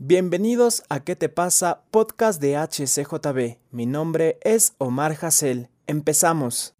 Bienvenidos 0.00 0.84
a 0.88 1.00
¿Qué 1.00 1.16
te 1.16 1.28
pasa? 1.28 1.82
Podcast 1.90 2.40
de 2.40 2.56
HCJB. 2.56 3.58
Mi 3.72 3.84
nombre 3.84 4.38
es 4.42 4.74
Omar 4.78 5.18
Hassel. 5.20 5.70
Empezamos. 5.88 6.76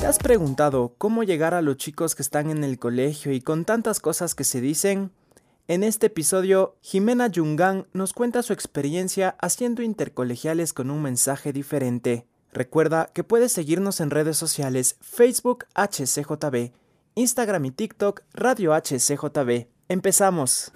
¿Te 0.00 0.06
has 0.06 0.16
preguntado 0.18 0.94
cómo 0.96 1.24
llegar 1.24 1.52
a 1.52 1.60
los 1.60 1.76
chicos 1.76 2.14
que 2.14 2.22
están 2.22 2.48
en 2.48 2.64
el 2.64 2.78
colegio 2.78 3.32
y 3.32 3.42
con 3.42 3.66
tantas 3.66 4.00
cosas 4.00 4.34
que 4.34 4.44
se 4.44 4.62
dicen? 4.62 5.10
En 5.68 5.82
este 5.82 6.06
episodio, 6.06 6.76
Jimena 6.80 7.26
Yungan 7.26 7.86
nos 7.92 8.14
cuenta 8.14 8.42
su 8.42 8.54
experiencia 8.54 9.36
haciendo 9.42 9.82
intercolegiales 9.82 10.72
con 10.72 10.90
un 10.90 11.02
mensaje 11.02 11.52
diferente. 11.52 12.24
Recuerda 12.50 13.10
que 13.12 13.24
puedes 13.24 13.52
seguirnos 13.52 14.00
en 14.00 14.08
redes 14.08 14.38
sociales 14.38 14.96
Facebook 15.02 15.66
HCJB 15.74 16.72
Instagram 17.18 17.64
y 17.64 17.70
TikTok 17.70 18.20
Radio 18.34 18.74
HCJB. 18.74 19.68
Empezamos. 19.88 20.70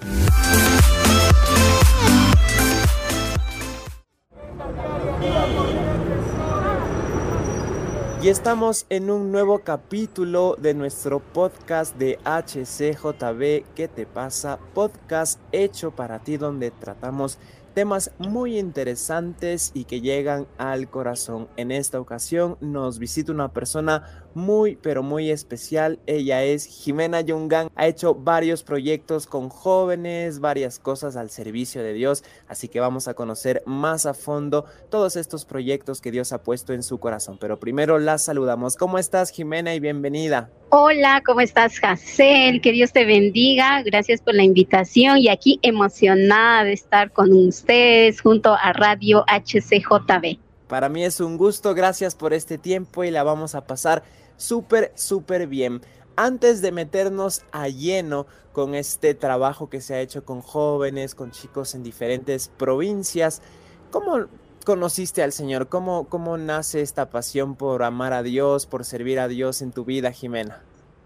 Y 8.23 8.28
estamos 8.28 8.87
en 8.88 9.11
un 9.11 9.30
nuevo 9.30 9.59
capítulo 9.59 10.56
de 10.59 10.73
nuestro 10.73 11.20
podcast 11.20 11.95
de 11.97 12.19
HCJB. 12.24 13.75
¿Qué 13.75 13.88
te 13.88 14.06
pasa? 14.06 14.59
Podcast 14.72 15.38
hecho 15.52 15.91
para 15.91 16.20
ti 16.20 16.38
donde 16.38 16.70
tratamos 16.70 17.38
temas 17.75 18.12
muy 18.19 18.59
interesantes 18.59 19.70
y 19.75 19.84
que 19.84 20.00
llegan 20.00 20.47
al 20.59 20.88
corazón. 20.88 21.48
En 21.56 21.70
esta 21.70 22.00
ocasión 22.00 22.56
nos 22.61 22.98
visita 22.98 23.33
una 23.33 23.52
persona 23.52 24.30
muy 24.34 24.77
pero 24.77 25.02
muy 25.02 25.30
especial. 25.30 25.98
Ella 26.07 26.43
es 26.43 26.66
Jimena 26.66 27.20
Yungan. 27.20 27.70
Ha 27.75 27.87
hecho 27.87 28.15
varios 28.15 28.62
proyectos 28.62 29.27
con 29.27 29.48
jóvenes, 29.48 30.41
varias 30.41 30.79
cosas 30.79 31.16
al 31.16 31.30
servicio 31.30 31.83
de 31.83 31.93
Dios. 31.93 32.25
Así 32.48 32.69
que 32.69 32.81
vamos 32.81 33.09
a 33.09 33.14
conocer 33.14 33.62
más 33.67 34.06
a 34.06 34.14
fondo 34.14 34.64
todos 34.91 35.17
estos 35.17 35.45
proyectos 35.45 36.00
que 36.00 36.11
Dios 36.11 36.33
ha 36.33 36.42
puesto 36.42 36.72
en 36.72 36.83
su 36.83 36.98
corazón. 36.98 37.39
Pero 37.41 37.61
primero 37.61 37.98
la 37.98 38.19
saludamos. 38.19 38.77
¿Cómo 38.77 38.98
estás 38.98 39.31
Jimena 39.31 39.75
y 39.75 39.81
bienvenida? 39.81 40.50
Hola, 40.70 41.22
¿cómo 41.25 41.41
estás, 41.41 41.78
Jacel? 41.78 42.61
Que 42.61 42.72
Dios 42.72 42.92
te 42.92 43.05
bendiga. 43.05 43.83
Gracias 43.83 44.20
por 44.20 44.34
la 44.34 44.44
invitación 44.44 45.19
y 45.19 45.28
aquí 45.28 45.59
emocionada 45.62 46.65
de 46.65 46.72
estar 46.72 47.11
con 47.12 47.33
ustedes 47.33 48.20
junto 48.20 48.55
a 48.55 48.72
Radio 48.72 49.25
HCJB. 49.27 50.50
Para 50.70 50.88
mí 50.88 51.04
es 51.04 51.18
un 51.18 51.36
gusto, 51.36 51.74
gracias 51.74 52.14
por 52.14 52.32
este 52.32 52.56
tiempo 52.56 53.02
y 53.02 53.10
la 53.10 53.24
vamos 53.24 53.56
a 53.56 53.66
pasar 53.66 54.04
súper, 54.36 54.92
súper 54.94 55.48
bien. 55.48 55.80
Antes 56.14 56.62
de 56.62 56.70
meternos 56.70 57.42
a 57.50 57.66
lleno 57.66 58.28
con 58.52 58.76
este 58.76 59.14
trabajo 59.14 59.68
que 59.68 59.80
se 59.80 59.94
ha 59.94 60.00
hecho 60.00 60.24
con 60.24 60.42
jóvenes, 60.42 61.16
con 61.16 61.32
chicos 61.32 61.74
en 61.74 61.82
diferentes 61.82 62.52
provincias, 62.56 63.42
¿cómo 63.91 64.26
conociste 64.64 65.24
al 65.24 65.32
Señor? 65.32 65.68
¿Cómo, 65.68 66.08
cómo 66.08 66.38
nace 66.38 66.82
esta 66.82 67.10
pasión 67.10 67.56
por 67.56 67.82
amar 67.82 68.12
a 68.12 68.22
Dios, 68.22 68.66
por 68.66 68.84
servir 68.84 69.18
a 69.18 69.26
Dios 69.26 69.62
en 69.62 69.72
tu 69.72 69.84
vida, 69.84 70.12
Jimena? 70.12 70.62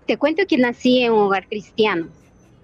Te 0.07 0.19
cuento 0.19 0.43
que 0.47 0.59
nací 0.59 1.05
en 1.05 1.13
un 1.13 1.21
hogar 1.21 1.49
cristiano 1.49 2.09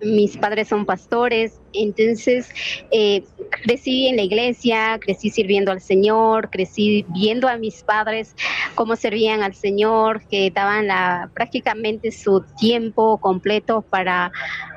mis 0.03 0.37
padres 0.37 0.69
son 0.69 0.87
pastores, 0.87 1.61
entonces 1.73 2.49
eh, 2.91 3.23
crecí 3.65 4.09
en 4.09 4.17
la 4.17 4.23
iglesia, 4.23 4.99
crecí 5.01 5.31
sirviendo 5.31 5.73
al 5.73 5.81
Señor, 5.81 6.51
crecí 6.51 7.05
viendo 7.09 7.49
a 7.49 7.57
mis 7.57 7.83
padres 7.83 8.35
cómo 8.75 8.97
servían 8.97 9.43
al 9.43 9.55
Señor, 9.55 10.27
que 10.29 10.51
daban 10.51 10.87
la, 10.87 11.31
prácticamente 11.35 12.13
su 12.13 12.45
tiempo 12.59 13.19
completo 13.19 13.83
para 13.83 14.33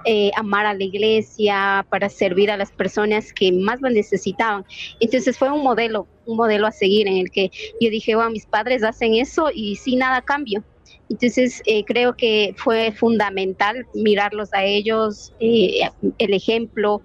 eh, 0.06 0.32
amar 0.36 0.66
a 0.66 0.74
la 0.74 0.84
iglesia, 0.84 1.86
para 1.90 2.10
servir 2.10 2.52
a 2.52 2.58
las 2.58 2.72
personas 2.72 3.32
que 3.34 3.52
más 3.52 3.82
lo 3.82 3.90
necesitaban. 3.90 4.66
Entonces 5.00 5.38
fue 5.38 5.50
un 5.52 5.64
modelo, 5.64 6.08
un 6.26 6.38
modelo 6.38 6.68
a 6.68 6.72
seguir 6.72 7.08
en 7.08 7.18
el 7.18 7.32
que 7.32 7.50
yo 7.80 7.90
dije, 7.90 8.16
wow, 8.16 8.30
mis 8.30 8.46
padres 8.46 8.84
hacen 8.84 9.16
eso 9.16 9.50
y 9.54 9.76
sin 9.78 10.00
nada 10.00 10.22
cambio. 10.22 10.64
Entonces, 11.10 11.62
eh, 11.66 11.84
creo 11.86 12.16
que 12.16 12.56
fue 12.58 12.92
fundamental 12.92 13.86
mirarlos 13.94 14.54
a 14.54 14.64
ellos, 14.64 15.34
eh, 15.40 15.82
el 16.18 16.34
ejemplo, 16.34 17.02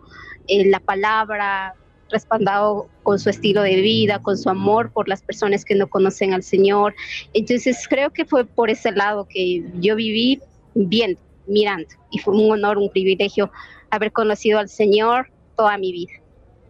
eh, 0.47 0.67
la 0.67 0.81
palabra, 0.81 1.75
respaldado 2.11 2.89
con 3.03 3.19
su 3.19 3.29
estilo 3.29 3.63
de 3.63 3.77
vida, 3.77 4.21
con 4.21 4.39
su 4.39 4.49
amor 4.49 4.91
por 4.93 5.09
las 5.09 5.23
personas 5.23 5.65
que 5.65 5.75
no 5.75 5.89
conocen 5.89 6.33
al 6.33 6.43
Señor. 6.43 6.95
Entonces, 7.35 7.87
creo 7.89 8.11
que 8.11 8.25
fue 8.25 8.45
por 8.45 8.71
ese 8.71 8.93
lado 8.93 9.27
que 9.29 9.65
yo 9.81 9.97
viví 9.97 10.41
viendo, 10.75 11.21
mirando, 11.47 11.89
y 12.11 12.19
fue 12.19 12.35
un 12.35 12.51
honor, 12.51 12.79
un 12.79 12.91
privilegio 12.91 13.51
haber 13.91 14.13
conocido 14.13 14.59
al 14.59 14.69
Señor 14.69 15.31
toda 15.57 15.77
mi 15.77 15.93
vida. 15.93 16.13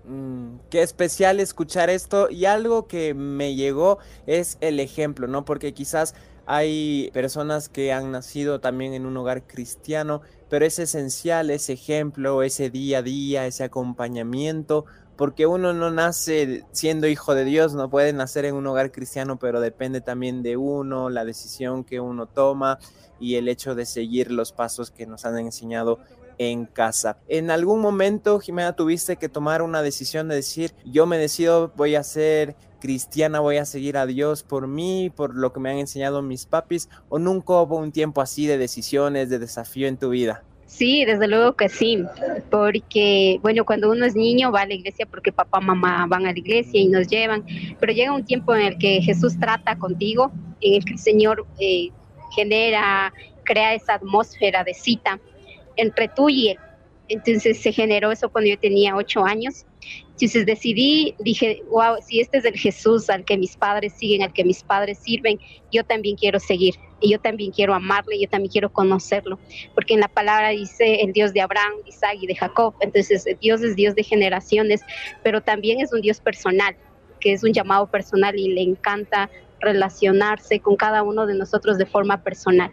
Mm, 0.08 0.60
qué 0.70 0.82
especial 0.82 1.38
escuchar 1.38 1.90
esto 1.90 2.30
y 2.30 2.46
algo 2.46 2.86
que 2.86 3.12
me 3.12 3.54
llegó 3.54 3.98
es 4.26 4.56
el 4.62 4.80
ejemplo, 4.80 5.26
¿no? 5.26 5.44
Porque 5.44 5.74
quizás 5.74 6.14
hay 6.50 7.10
personas 7.12 7.68
que 7.68 7.92
han 7.92 8.10
nacido 8.10 8.58
también 8.58 8.94
en 8.94 9.04
un 9.04 9.14
hogar 9.18 9.46
cristiano, 9.46 10.22
pero 10.48 10.64
es 10.64 10.78
esencial 10.78 11.50
ese 11.50 11.74
ejemplo, 11.74 12.42
ese 12.42 12.70
día 12.70 13.00
a 13.00 13.02
día, 13.02 13.46
ese 13.46 13.64
acompañamiento, 13.64 14.86
porque 15.18 15.46
uno 15.46 15.74
no 15.74 15.90
nace 15.90 16.64
siendo 16.72 17.06
hijo 17.06 17.34
de 17.34 17.44
Dios, 17.44 17.74
no 17.74 17.90
puede 17.90 18.14
nacer 18.14 18.46
en 18.46 18.54
un 18.54 18.66
hogar 18.66 18.92
cristiano, 18.92 19.38
pero 19.38 19.60
depende 19.60 20.00
también 20.00 20.42
de 20.42 20.56
uno, 20.56 21.10
la 21.10 21.26
decisión 21.26 21.84
que 21.84 22.00
uno 22.00 22.24
toma 22.24 22.78
y 23.20 23.34
el 23.34 23.46
hecho 23.46 23.74
de 23.74 23.84
seguir 23.84 24.32
los 24.32 24.52
pasos 24.52 24.90
que 24.90 25.06
nos 25.06 25.26
han 25.26 25.38
enseñado 25.38 25.98
en 26.38 26.66
casa. 26.66 27.18
En 27.28 27.50
algún 27.50 27.80
momento, 27.80 28.38
Jimena, 28.40 28.74
tuviste 28.74 29.16
que 29.16 29.28
tomar 29.28 29.62
una 29.62 29.82
decisión 29.82 30.28
de 30.28 30.36
decir, 30.36 30.72
yo 30.84 31.06
me 31.06 31.18
decido, 31.18 31.72
voy 31.76 31.96
a 31.96 32.02
ser 32.02 32.56
cristiana, 32.80 33.40
voy 33.40 33.56
a 33.56 33.64
seguir 33.64 33.96
a 33.96 34.06
Dios 34.06 34.44
por 34.44 34.68
mí, 34.68 35.10
por 35.14 35.34
lo 35.34 35.52
que 35.52 35.60
me 35.60 35.70
han 35.70 35.78
enseñado 35.78 36.22
mis 36.22 36.46
papis, 36.46 36.88
o 37.08 37.18
nunca 37.18 37.54
hubo 37.54 37.76
un 37.76 37.92
tiempo 37.92 38.20
así 38.20 38.46
de 38.46 38.56
decisiones, 38.56 39.28
de 39.28 39.38
desafío 39.38 39.88
en 39.88 39.96
tu 39.96 40.10
vida? 40.10 40.44
Sí, 40.66 41.04
desde 41.06 41.26
luego 41.28 41.56
que 41.56 41.70
sí, 41.70 42.04
porque, 42.50 43.38
bueno, 43.42 43.64
cuando 43.64 43.90
uno 43.90 44.04
es 44.04 44.14
niño 44.14 44.52
va 44.52 44.60
a 44.60 44.66
la 44.66 44.74
iglesia 44.74 45.06
porque 45.06 45.32
papá, 45.32 45.60
mamá 45.60 46.06
van 46.06 46.26
a 46.26 46.32
la 46.32 46.38
iglesia 46.38 46.78
y 46.78 46.88
nos 46.88 47.08
llevan, 47.08 47.44
pero 47.80 47.92
llega 47.92 48.12
un 48.12 48.24
tiempo 48.24 48.54
en 48.54 48.66
el 48.66 48.78
que 48.78 49.00
Jesús 49.00 49.38
trata 49.40 49.78
contigo, 49.78 50.30
en 50.60 50.74
el 50.74 50.84
que 50.84 50.92
el 50.92 50.98
Señor 50.98 51.46
eh, 51.58 51.88
genera, 52.34 53.14
crea 53.44 53.72
esa 53.74 53.94
atmósfera 53.94 54.62
de 54.62 54.74
cita 54.74 55.18
entre 55.78 56.08
tú 56.08 56.28
y 56.28 56.50
él. 56.50 56.58
Entonces 57.08 57.58
se 57.58 57.72
generó 57.72 58.12
eso 58.12 58.28
cuando 58.28 58.50
yo 58.50 58.58
tenía 58.58 58.94
ocho 58.94 59.24
años. 59.24 59.64
Entonces 60.10 60.44
decidí, 60.44 61.14
dije, 61.20 61.62
wow, 61.70 61.96
si 62.04 62.20
este 62.20 62.38
es 62.38 62.44
el 62.44 62.58
Jesús 62.58 63.08
al 63.08 63.24
que 63.24 63.38
mis 63.38 63.56
padres 63.56 63.94
siguen, 63.96 64.22
al 64.22 64.32
que 64.32 64.44
mis 64.44 64.62
padres 64.62 64.98
sirven, 64.98 65.38
yo 65.72 65.84
también 65.84 66.16
quiero 66.16 66.38
seguir. 66.38 66.74
Y 67.00 67.12
yo 67.12 67.20
también 67.20 67.52
quiero 67.52 67.74
amarle, 67.74 68.20
yo 68.20 68.28
también 68.28 68.50
quiero 68.50 68.70
conocerlo. 68.70 69.38
Porque 69.74 69.94
en 69.94 70.00
la 70.00 70.08
palabra 70.08 70.50
dice 70.50 70.96
el 71.02 71.12
Dios 71.12 71.32
de 71.32 71.40
Abraham, 71.40 71.72
Isaac 71.86 72.18
y 72.20 72.26
de 72.26 72.34
Jacob. 72.34 72.74
Entonces 72.80 73.24
Dios 73.40 73.62
es 73.62 73.76
Dios 73.76 73.94
de 73.94 74.02
generaciones, 74.02 74.82
pero 75.22 75.40
también 75.40 75.80
es 75.80 75.92
un 75.92 76.00
Dios 76.00 76.20
personal, 76.20 76.76
que 77.20 77.32
es 77.32 77.44
un 77.44 77.52
llamado 77.52 77.86
personal 77.86 78.36
y 78.38 78.48
le 78.48 78.62
encanta 78.62 79.30
relacionarse 79.60 80.60
con 80.60 80.76
cada 80.76 81.02
uno 81.02 81.26
de 81.26 81.34
nosotros 81.34 81.78
de 81.78 81.86
forma 81.86 82.22
personal. 82.22 82.72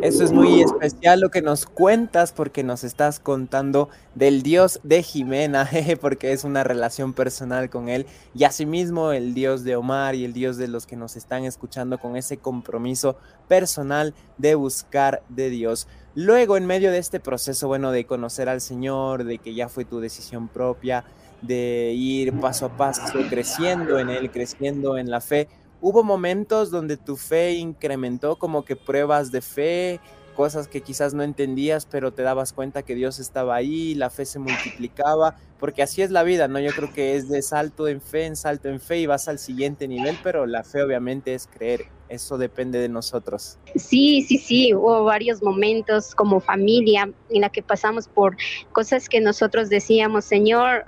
Eso 0.00 0.24
es 0.24 0.32
muy 0.32 0.62
especial 0.62 1.20
lo 1.20 1.30
que 1.30 1.42
nos 1.42 1.66
cuentas 1.66 2.32
porque 2.32 2.62
nos 2.62 2.82
estás 2.82 3.20
contando 3.20 3.90
del 4.14 4.42
Dios 4.42 4.80
de 4.84 5.02
Jimena, 5.02 5.68
porque 6.00 6.32
es 6.32 6.44
una 6.44 6.64
relación 6.64 7.12
personal 7.12 7.68
con 7.68 7.90
él 7.90 8.06
y 8.34 8.44
asimismo 8.44 9.12
el 9.12 9.34
Dios 9.34 9.64
de 9.64 9.76
Omar 9.76 10.14
y 10.14 10.24
el 10.24 10.32
Dios 10.32 10.56
de 10.56 10.68
los 10.68 10.86
que 10.86 10.96
nos 10.96 11.16
están 11.16 11.44
escuchando 11.44 11.98
con 11.98 12.16
ese 12.16 12.38
compromiso 12.38 13.16
personal 13.48 14.14
de 14.38 14.54
buscar 14.54 15.22
de 15.28 15.50
Dios. 15.50 15.88
Luego 16.14 16.56
en 16.56 16.64
medio 16.64 16.90
de 16.90 16.98
este 16.98 17.20
proceso, 17.20 17.68
bueno, 17.68 17.92
de 17.92 18.06
conocer 18.06 18.48
al 18.48 18.62
Señor, 18.62 19.24
de 19.24 19.36
que 19.36 19.54
ya 19.54 19.68
fue 19.68 19.84
tu 19.84 20.00
decisión 20.00 20.48
propia, 20.48 21.04
de 21.42 21.92
ir 21.94 22.32
paso 22.40 22.66
a 22.66 22.76
paso 22.76 23.18
creciendo 23.28 23.98
en 23.98 24.08
él, 24.08 24.30
creciendo 24.30 24.96
en 24.96 25.10
la 25.10 25.20
fe, 25.20 25.48
hubo 25.80 26.02
momentos 26.02 26.70
donde 26.70 26.96
tu 26.96 27.16
fe 27.16 27.52
incrementó 27.52 28.36
como 28.36 28.64
que 28.64 28.76
pruebas 28.76 29.30
de 29.30 29.40
fe, 29.40 30.00
cosas 30.36 30.68
que 30.68 30.82
quizás 30.82 31.14
no 31.14 31.22
entendías, 31.22 31.86
pero 31.86 32.12
te 32.12 32.22
dabas 32.22 32.52
cuenta 32.52 32.82
que 32.82 32.94
Dios 32.94 33.18
estaba 33.18 33.56
ahí, 33.56 33.94
la 33.94 34.10
fe 34.10 34.26
se 34.26 34.38
multiplicaba, 34.38 35.36
porque 35.58 35.82
así 35.82 36.02
es 36.02 36.10
la 36.10 36.22
vida, 36.22 36.46
¿no? 36.46 36.60
Yo 36.60 36.70
creo 36.72 36.92
que 36.92 37.16
es 37.16 37.28
de 37.28 37.40
salto 37.40 37.88
en 37.88 38.00
fe, 38.02 38.26
en 38.26 38.36
salto 38.36 38.68
en 38.68 38.78
fe 38.78 38.98
y 38.98 39.06
vas 39.06 39.28
al 39.28 39.38
siguiente 39.38 39.88
nivel, 39.88 40.16
pero 40.22 40.46
la 40.46 40.62
fe 40.62 40.82
obviamente 40.82 41.34
es 41.34 41.46
creer, 41.46 41.86
eso 42.10 42.36
depende 42.36 42.78
de 42.78 42.90
nosotros. 42.90 43.58
Sí, 43.74 44.22
sí, 44.22 44.36
sí, 44.36 44.74
hubo 44.74 45.04
varios 45.04 45.42
momentos 45.42 46.14
como 46.14 46.38
familia 46.40 47.10
en 47.30 47.40
la 47.40 47.48
que 47.48 47.62
pasamos 47.62 48.06
por 48.06 48.36
cosas 48.72 49.08
que 49.08 49.20
nosotros 49.20 49.70
decíamos, 49.70 50.26
Señor, 50.26 50.84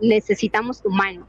necesitamos 0.00 0.80
tu 0.80 0.90
mano 0.90 1.26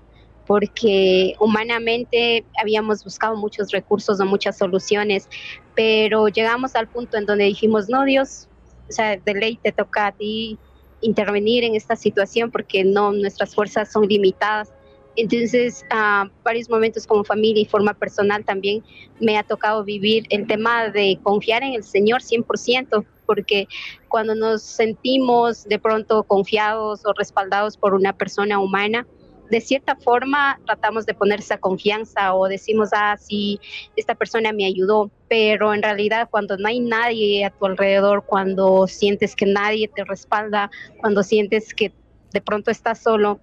porque 0.47 1.35
humanamente 1.39 2.45
habíamos 2.59 3.03
buscado 3.03 3.35
muchos 3.35 3.69
recursos 3.71 4.19
o 4.19 4.25
muchas 4.25 4.57
soluciones, 4.57 5.27
pero 5.75 6.29
llegamos 6.29 6.75
al 6.75 6.88
punto 6.88 7.17
en 7.17 7.25
donde 7.25 7.44
dijimos, 7.44 7.89
no, 7.89 8.05
Dios, 8.05 8.47
o 8.89 8.91
sea, 8.91 9.17
de 9.17 9.33
ley 9.33 9.59
te 9.61 9.73
toca 9.73 10.07
a 10.07 10.11
ti 10.13 10.57
intervenir 11.01 11.63
en 11.63 11.75
esta 11.75 11.95
situación 11.95 12.49
porque 12.49 12.83
no, 12.83 13.11
nuestras 13.11 13.53
fuerzas 13.53 13.91
son 13.91 14.07
limitadas. 14.07 14.71
Entonces, 15.17 15.83
a 15.89 16.29
varios 16.44 16.69
momentos 16.69 17.05
como 17.05 17.23
familia 17.23 17.61
y 17.61 17.65
forma 17.65 17.94
personal 17.94 18.45
también 18.45 18.83
me 19.19 19.38
ha 19.38 19.44
tocado 19.44 19.83
vivir 19.83 20.25
el 20.29 20.47
tema 20.47 20.89
de 20.89 21.19
confiar 21.23 21.63
en 21.63 21.73
el 21.73 21.83
Señor 21.83 22.21
100%, 22.21 23.05
porque 23.25 23.67
cuando 24.07 24.35
nos 24.35 24.61
sentimos 24.61 25.65
de 25.65 25.79
pronto 25.79 26.23
confiados 26.23 27.01
o 27.05 27.13
respaldados 27.13 27.77
por 27.77 27.94
una 27.94 28.13
persona 28.13 28.59
humana, 28.59 29.07
de 29.49 29.61
cierta 29.61 29.95
forma 29.95 30.59
tratamos 30.65 31.05
de 31.05 31.13
poner 31.13 31.39
esa 31.39 31.57
confianza 31.57 32.33
o 32.33 32.47
decimos, 32.47 32.89
ah, 32.94 33.17
sí, 33.17 33.59
esta 33.95 34.15
persona 34.15 34.51
me 34.51 34.65
ayudó, 34.65 35.09
pero 35.27 35.73
en 35.73 35.81
realidad 35.81 36.27
cuando 36.29 36.57
no 36.57 36.67
hay 36.67 36.79
nadie 36.79 37.45
a 37.45 37.49
tu 37.49 37.65
alrededor, 37.65 38.25
cuando 38.25 38.88
sientes 38.88 39.35
que 39.35 39.45
nadie 39.45 39.89
te 39.94 40.03
respalda, 40.03 40.69
cuando 40.99 41.23
sientes 41.23 41.73
que 41.73 41.94
de 42.33 42.41
pronto 42.41 42.71
estás 42.71 43.01
solo, 43.01 43.39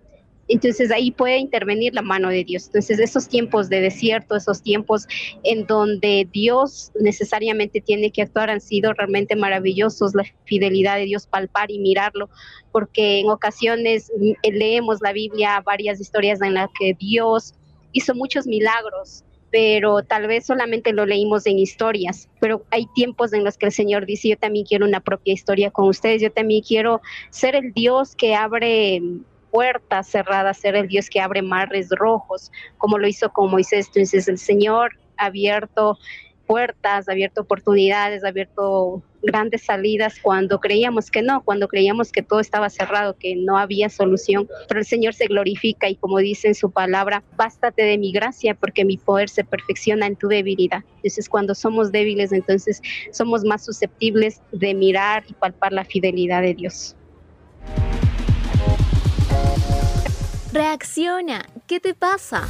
entonces 0.48 0.90
ahí 0.90 1.10
puede 1.10 1.38
intervenir 1.38 1.94
la 1.94 2.02
mano 2.02 2.28
de 2.28 2.44
Dios. 2.44 2.66
Entonces 2.66 2.98
esos 2.98 3.28
tiempos 3.28 3.68
de 3.68 3.80
desierto, 3.80 4.36
esos 4.36 4.62
tiempos 4.62 5.06
en 5.42 5.66
donde 5.66 6.28
Dios 6.32 6.92
necesariamente 7.00 7.80
tiene 7.80 8.10
que 8.10 8.22
actuar 8.22 8.50
han 8.50 8.60
sido 8.60 8.92
realmente 8.92 9.36
maravillosos, 9.36 10.14
la 10.14 10.24
fidelidad 10.44 10.96
de 10.96 11.06
Dios 11.06 11.26
palpar 11.26 11.70
y 11.70 11.78
mirarlo, 11.78 12.28
porque 12.72 13.20
en 13.20 13.30
ocasiones 13.30 14.12
leemos 14.42 14.98
la 15.00 15.12
Biblia, 15.12 15.62
varias 15.64 16.00
historias 16.00 16.40
en 16.42 16.54
las 16.54 16.68
que 16.78 16.94
Dios 16.94 17.54
hizo 17.92 18.14
muchos 18.14 18.46
milagros 18.46 19.24
pero 19.54 20.02
tal 20.02 20.26
vez 20.26 20.46
solamente 20.46 20.92
lo 20.92 21.06
leímos 21.06 21.46
en 21.46 21.60
historias, 21.60 22.28
pero 22.40 22.64
hay 22.72 22.86
tiempos 22.92 23.32
en 23.32 23.44
los 23.44 23.56
que 23.56 23.66
el 23.66 23.72
Señor 23.72 24.04
dice, 24.04 24.30
yo 24.30 24.36
también 24.36 24.66
quiero 24.66 24.84
una 24.84 24.98
propia 24.98 25.32
historia 25.32 25.70
con 25.70 25.86
ustedes, 25.86 26.20
yo 26.20 26.32
también 26.32 26.60
quiero 26.60 27.00
ser 27.30 27.54
el 27.54 27.72
Dios 27.72 28.16
que 28.16 28.34
abre 28.34 29.00
puertas 29.54 30.08
cerradas, 30.08 30.58
ser 30.58 30.74
el 30.74 30.88
Dios 30.88 31.08
que 31.08 31.20
abre 31.20 31.40
mares 31.40 31.88
rojos, 31.90 32.50
como 32.76 32.98
lo 32.98 33.06
hizo 33.06 33.32
con 33.32 33.52
Moisés. 33.52 33.86
Entonces 33.86 34.26
el 34.26 34.36
Señor 34.36 34.98
ha 35.16 35.26
abierto 35.26 35.96
puertas, 36.44 37.08
ha 37.08 37.12
abierto 37.12 37.42
oportunidades, 37.42 38.24
ha 38.24 38.28
abierto 38.28 39.00
grandes 39.22 39.62
salidas 39.62 40.16
cuando 40.20 40.58
creíamos 40.58 41.08
que 41.08 41.22
no, 41.22 41.40
cuando 41.44 41.68
creíamos 41.68 42.10
que 42.10 42.20
todo 42.20 42.40
estaba 42.40 42.68
cerrado, 42.68 43.16
que 43.16 43.36
no 43.36 43.56
había 43.56 43.88
solución. 43.90 44.48
Pero 44.66 44.80
el 44.80 44.86
Señor 44.86 45.14
se 45.14 45.26
glorifica 45.26 45.88
y 45.88 45.94
como 45.94 46.18
dice 46.18 46.48
en 46.48 46.56
su 46.56 46.72
palabra, 46.72 47.22
bástate 47.36 47.84
de 47.84 47.96
mi 47.96 48.10
gracia 48.10 48.56
porque 48.56 48.84
mi 48.84 48.96
poder 48.96 49.28
se 49.28 49.44
perfecciona 49.44 50.08
en 50.08 50.16
tu 50.16 50.26
debilidad. 50.26 50.82
Entonces 50.96 51.28
cuando 51.28 51.54
somos 51.54 51.92
débiles, 51.92 52.32
entonces 52.32 52.82
somos 53.12 53.44
más 53.44 53.64
susceptibles 53.64 54.42
de 54.50 54.74
mirar 54.74 55.22
y 55.28 55.32
palpar 55.34 55.72
la 55.72 55.84
fidelidad 55.84 56.42
de 56.42 56.54
Dios. 56.54 56.96
Reacciona, 60.54 61.44
¿qué 61.66 61.80
te 61.80 61.94
pasa? 61.94 62.46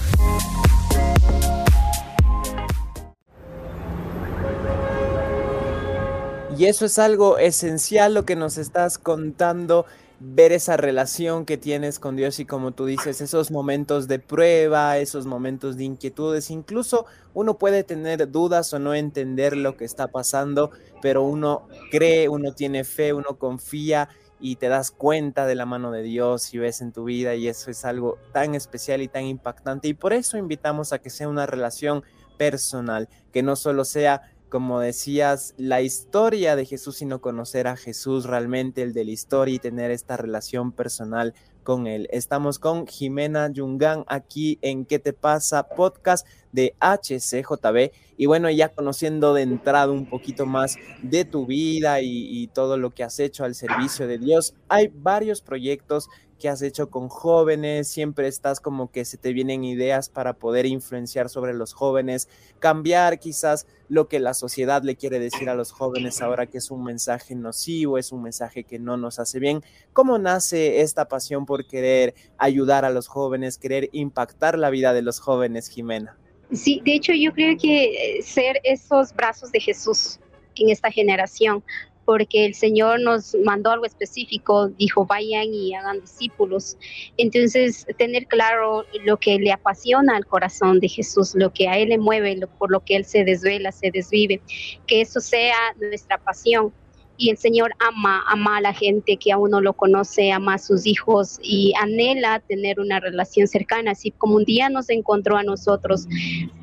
Y 6.58 6.66
eso 6.66 6.84
es 6.84 6.98
algo 6.98 7.38
esencial 7.38 8.12
lo 8.12 8.26
que 8.26 8.36
nos 8.36 8.58
estás 8.58 8.98
contando, 8.98 9.86
ver 10.20 10.52
esa 10.52 10.76
relación 10.76 11.46
que 11.46 11.56
tienes 11.56 11.98
con 11.98 12.14
Dios 12.14 12.40
y 12.40 12.44
como 12.44 12.72
tú 12.72 12.84
dices, 12.84 13.22
esos 13.22 13.50
momentos 13.50 14.06
de 14.06 14.18
prueba, 14.18 14.98
esos 14.98 15.24
momentos 15.24 15.78
de 15.78 15.84
inquietudes, 15.84 16.50
incluso 16.50 17.06
uno 17.32 17.56
puede 17.56 17.84
tener 17.84 18.30
dudas 18.30 18.74
o 18.74 18.78
no 18.78 18.92
entender 18.92 19.56
lo 19.56 19.78
que 19.78 19.86
está 19.86 20.08
pasando, 20.08 20.72
pero 21.00 21.22
uno 21.22 21.68
cree, 21.90 22.28
uno 22.28 22.52
tiene 22.52 22.84
fe, 22.84 23.14
uno 23.14 23.38
confía 23.38 24.10
y 24.40 24.56
te 24.56 24.68
das 24.68 24.90
cuenta 24.90 25.46
de 25.46 25.54
la 25.54 25.66
mano 25.66 25.90
de 25.90 26.02
Dios 26.02 26.52
y 26.54 26.58
ves 26.58 26.80
en 26.80 26.92
tu 26.92 27.04
vida 27.04 27.34
y 27.34 27.48
eso 27.48 27.70
es 27.70 27.84
algo 27.84 28.18
tan 28.32 28.54
especial 28.54 29.02
y 29.02 29.08
tan 29.08 29.24
impactante. 29.24 29.88
Y 29.88 29.94
por 29.94 30.12
eso 30.12 30.36
invitamos 30.36 30.92
a 30.92 30.98
que 30.98 31.10
sea 31.10 31.28
una 31.28 31.46
relación 31.46 32.04
personal, 32.36 33.08
que 33.32 33.42
no 33.42 33.56
solo 33.56 33.84
sea 33.84 34.22
como 34.54 34.78
decías, 34.78 35.52
la 35.56 35.82
historia 35.82 36.54
de 36.54 36.64
Jesús, 36.64 36.98
sino 36.98 37.20
conocer 37.20 37.66
a 37.66 37.74
Jesús 37.74 38.24
realmente, 38.24 38.82
el 38.82 38.92
de 38.92 39.04
la 39.04 39.10
historia 39.10 39.56
y 39.56 39.58
tener 39.58 39.90
esta 39.90 40.16
relación 40.16 40.70
personal 40.70 41.34
con 41.64 41.88
él. 41.88 42.06
Estamos 42.12 42.60
con 42.60 42.86
Jimena 42.86 43.50
Yungán 43.50 44.04
aquí 44.06 44.58
en 44.62 44.84
¿Qué 44.84 45.00
te 45.00 45.12
pasa? 45.12 45.64
Podcast 45.68 46.26
de 46.52 46.76
HCJB. 46.78 47.90
Y 48.16 48.26
bueno, 48.26 48.48
ya 48.48 48.68
conociendo 48.68 49.34
de 49.34 49.42
entrada 49.42 49.90
un 49.90 50.06
poquito 50.06 50.46
más 50.46 50.76
de 51.02 51.24
tu 51.24 51.46
vida 51.46 52.00
y, 52.00 52.46
todo 52.54 52.76
lo 52.76 52.90
que 52.90 53.02
has 53.02 53.18
hecho 53.18 53.44
al 53.44 53.56
servicio 53.56 54.06
de 54.06 54.18
Dios, 54.18 54.54
hay 54.68 54.88
varios 54.94 55.40
proyectos 55.40 56.08
que 56.38 56.48
has 56.48 56.62
hecho 56.62 56.90
con 56.90 57.08
jóvenes, 57.08 57.88
siempre 57.88 58.28
estás 58.28 58.60
como 58.60 58.90
que 58.90 59.04
se 59.04 59.16
te 59.16 59.32
vienen 59.32 59.64
ideas 59.64 60.08
para 60.08 60.34
poder 60.34 60.66
influenciar 60.66 61.28
sobre 61.28 61.54
los 61.54 61.72
jóvenes, 61.72 62.28
cambiar 62.58 63.18
quizás 63.18 63.66
lo 63.88 64.08
que 64.08 64.20
la 64.20 64.34
sociedad 64.34 64.82
le 64.82 64.96
quiere 64.96 65.18
decir 65.18 65.48
a 65.48 65.54
los 65.54 65.72
jóvenes 65.72 66.22
ahora 66.22 66.46
que 66.46 66.58
es 66.58 66.70
un 66.70 66.84
mensaje 66.84 67.34
nocivo, 67.34 67.98
es 67.98 68.12
un 68.12 68.22
mensaje 68.22 68.64
que 68.64 68.78
no 68.78 68.96
nos 68.96 69.18
hace 69.18 69.38
bien. 69.38 69.62
¿Cómo 69.92 70.18
nace 70.18 70.80
esta 70.80 71.08
pasión 71.08 71.46
por 71.46 71.66
querer 71.66 72.14
ayudar 72.38 72.84
a 72.84 72.90
los 72.90 73.08
jóvenes, 73.08 73.58
querer 73.58 73.90
impactar 73.92 74.58
la 74.58 74.70
vida 74.70 74.92
de 74.92 75.02
los 75.02 75.20
jóvenes, 75.20 75.68
Jimena? 75.68 76.16
Sí, 76.52 76.80
de 76.84 76.94
hecho 76.94 77.12
yo 77.12 77.32
creo 77.32 77.56
que 77.58 78.18
eh, 78.18 78.22
ser 78.22 78.60
esos 78.64 79.14
brazos 79.14 79.50
de 79.50 79.60
Jesús 79.60 80.18
en 80.56 80.70
esta 80.70 80.90
generación, 80.90 81.64
porque 82.04 82.46
el 82.46 82.54
Señor 82.54 83.00
nos 83.00 83.36
mandó 83.44 83.70
algo 83.70 83.86
específico, 83.86 84.68
dijo 84.68 85.06
vayan 85.06 85.52
y 85.52 85.74
hagan 85.74 86.00
discípulos. 86.00 86.76
Entonces, 87.16 87.86
tener 87.96 88.26
claro 88.26 88.84
lo 89.04 89.16
que 89.18 89.38
le 89.38 89.52
apasiona 89.52 90.16
al 90.16 90.26
corazón 90.26 90.80
de 90.80 90.88
Jesús, 90.88 91.34
lo 91.34 91.52
que 91.52 91.68
a 91.68 91.78
Él 91.78 91.90
le 91.90 91.98
mueve, 91.98 92.36
lo, 92.36 92.48
por 92.48 92.70
lo 92.70 92.80
que 92.80 92.96
Él 92.96 93.04
se 93.04 93.24
desvela, 93.24 93.72
se 93.72 93.90
desvive, 93.90 94.40
que 94.86 95.00
eso 95.00 95.20
sea 95.20 95.56
nuestra 95.80 96.18
pasión 96.18 96.72
y 97.16 97.30
el 97.30 97.36
Señor 97.36 97.72
ama, 97.78 98.24
ama 98.26 98.56
a 98.56 98.60
la 98.60 98.72
gente 98.72 99.16
que 99.16 99.32
aún 99.32 99.50
no 99.50 99.60
lo 99.60 99.72
conoce, 99.72 100.32
ama 100.32 100.54
a 100.54 100.58
sus 100.58 100.86
hijos 100.86 101.38
y 101.42 101.72
anhela 101.80 102.40
tener 102.40 102.80
una 102.80 102.98
relación 102.98 103.46
cercana, 103.46 103.92
así 103.92 104.10
como 104.10 104.36
un 104.36 104.44
día 104.44 104.68
nos 104.68 104.90
encontró 104.90 105.36
a 105.36 105.42
nosotros, 105.44 106.06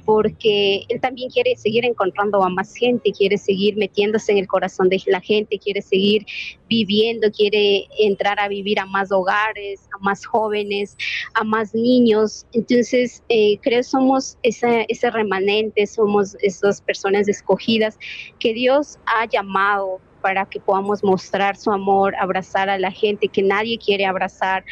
porque 0.05 0.83
Él 0.89 0.99
también 0.99 1.29
quiere 1.29 1.55
seguir 1.55 1.85
encontrando 1.85 2.43
a 2.43 2.49
más 2.49 2.75
gente, 2.75 3.11
quiere 3.11 3.37
seguir 3.37 3.77
metiéndose 3.77 4.33
en 4.33 4.39
el 4.39 4.47
corazón 4.47 4.89
de 4.89 5.01
la 5.05 5.21
gente, 5.21 5.57
quiere 5.57 5.81
seguir 5.81 6.25
viviendo, 6.67 7.31
quiere 7.31 7.87
entrar 7.99 8.39
a 8.39 8.47
vivir 8.47 8.79
a 8.79 8.85
más 8.85 9.11
hogares, 9.11 9.81
a 9.93 10.03
más 10.03 10.25
jóvenes, 10.25 10.97
a 11.33 11.43
más 11.43 11.73
niños. 11.73 12.45
Entonces, 12.53 13.23
eh, 13.29 13.57
creo 13.61 13.83
somos 13.83 14.37
ese, 14.43 14.85
ese 14.89 15.09
remanente, 15.11 15.87
somos 15.87 16.35
esas 16.41 16.81
personas 16.81 17.27
escogidas 17.27 17.97
que 18.39 18.53
Dios 18.53 18.97
ha 19.05 19.25
llamado 19.25 19.99
para 20.21 20.45
que 20.45 20.59
podamos 20.59 21.03
mostrar 21.03 21.57
su 21.57 21.71
amor, 21.71 22.15
abrazar 22.15 22.69
a 22.69 22.77
la 22.77 22.91
gente 22.91 23.27
que 23.27 23.41
nadie 23.41 23.77
quiere 23.77 24.05
abrazar, 24.05 24.63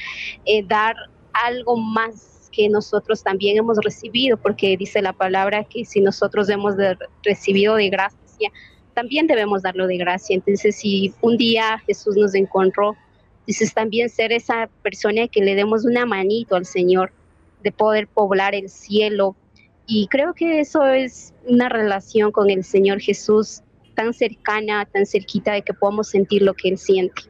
eh, 0.45 0.63
dar 0.63 0.95
algo 1.33 1.77
más 1.77 2.49
que 2.51 2.69
nosotros 2.69 3.23
también 3.23 3.57
hemos 3.57 3.77
recibido, 3.83 4.37
porque 4.37 4.75
dice 4.77 5.01
la 5.01 5.13
palabra 5.13 5.63
que 5.63 5.85
si 5.85 6.01
nosotros 6.01 6.49
hemos 6.49 6.75
recibido 7.23 7.75
de 7.75 7.89
gracia, 7.89 8.51
también 8.93 9.27
debemos 9.27 9.61
darlo 9.61 9.87
de 9.87 9.97
gracia. 9.97 10.35
Entonces, 10.35 10.75
si 10.75 11.13
un 11.21 11.37
día 11.37 11.81
Jesús 11.85 12.15
nos 12.17 12.35
encontró, 12.35 12.95
dices 13.47 13.73
también 13.73 14.09
ser 14.09 14.31
esa 14.31 14.69
persona 14.81 15.27
que 15.27 15.41
le 15.41 15.55
demos 15.55 15.85
una 15.85 16.05
manito 16.05 16.55
al 16.55 16.65
Señor, 16.65 17.11
de 17.63 17.71
poder 17.71 18.07
poblar 18.07 18.55
el 18.55 18.69
cielo. 18.69 19.35
Y 19.85 20.07
creo 20.07 20.33
que 20.33 20.59
eso 20.59 20.85
es 20.85 21.33
una 21.47 21.69
relación 21.69 22.31
con 22.31 22.49
el 22.49 22.63
Señor 22.63 22.99
Jesús 22.99 23.61
tan 23.99 24.13
cercana, 24.13 24.85
tan 24.85 25.05
cerquita 25.05 25.51
de 25.51 25.61
que 25.61 25.73
podamos 25.73 26.07
sentir 26.07 26.41
lo 26.41 26.53
que 26.53 26.69
Él 26.69 26.77
siente. 26.77 27.23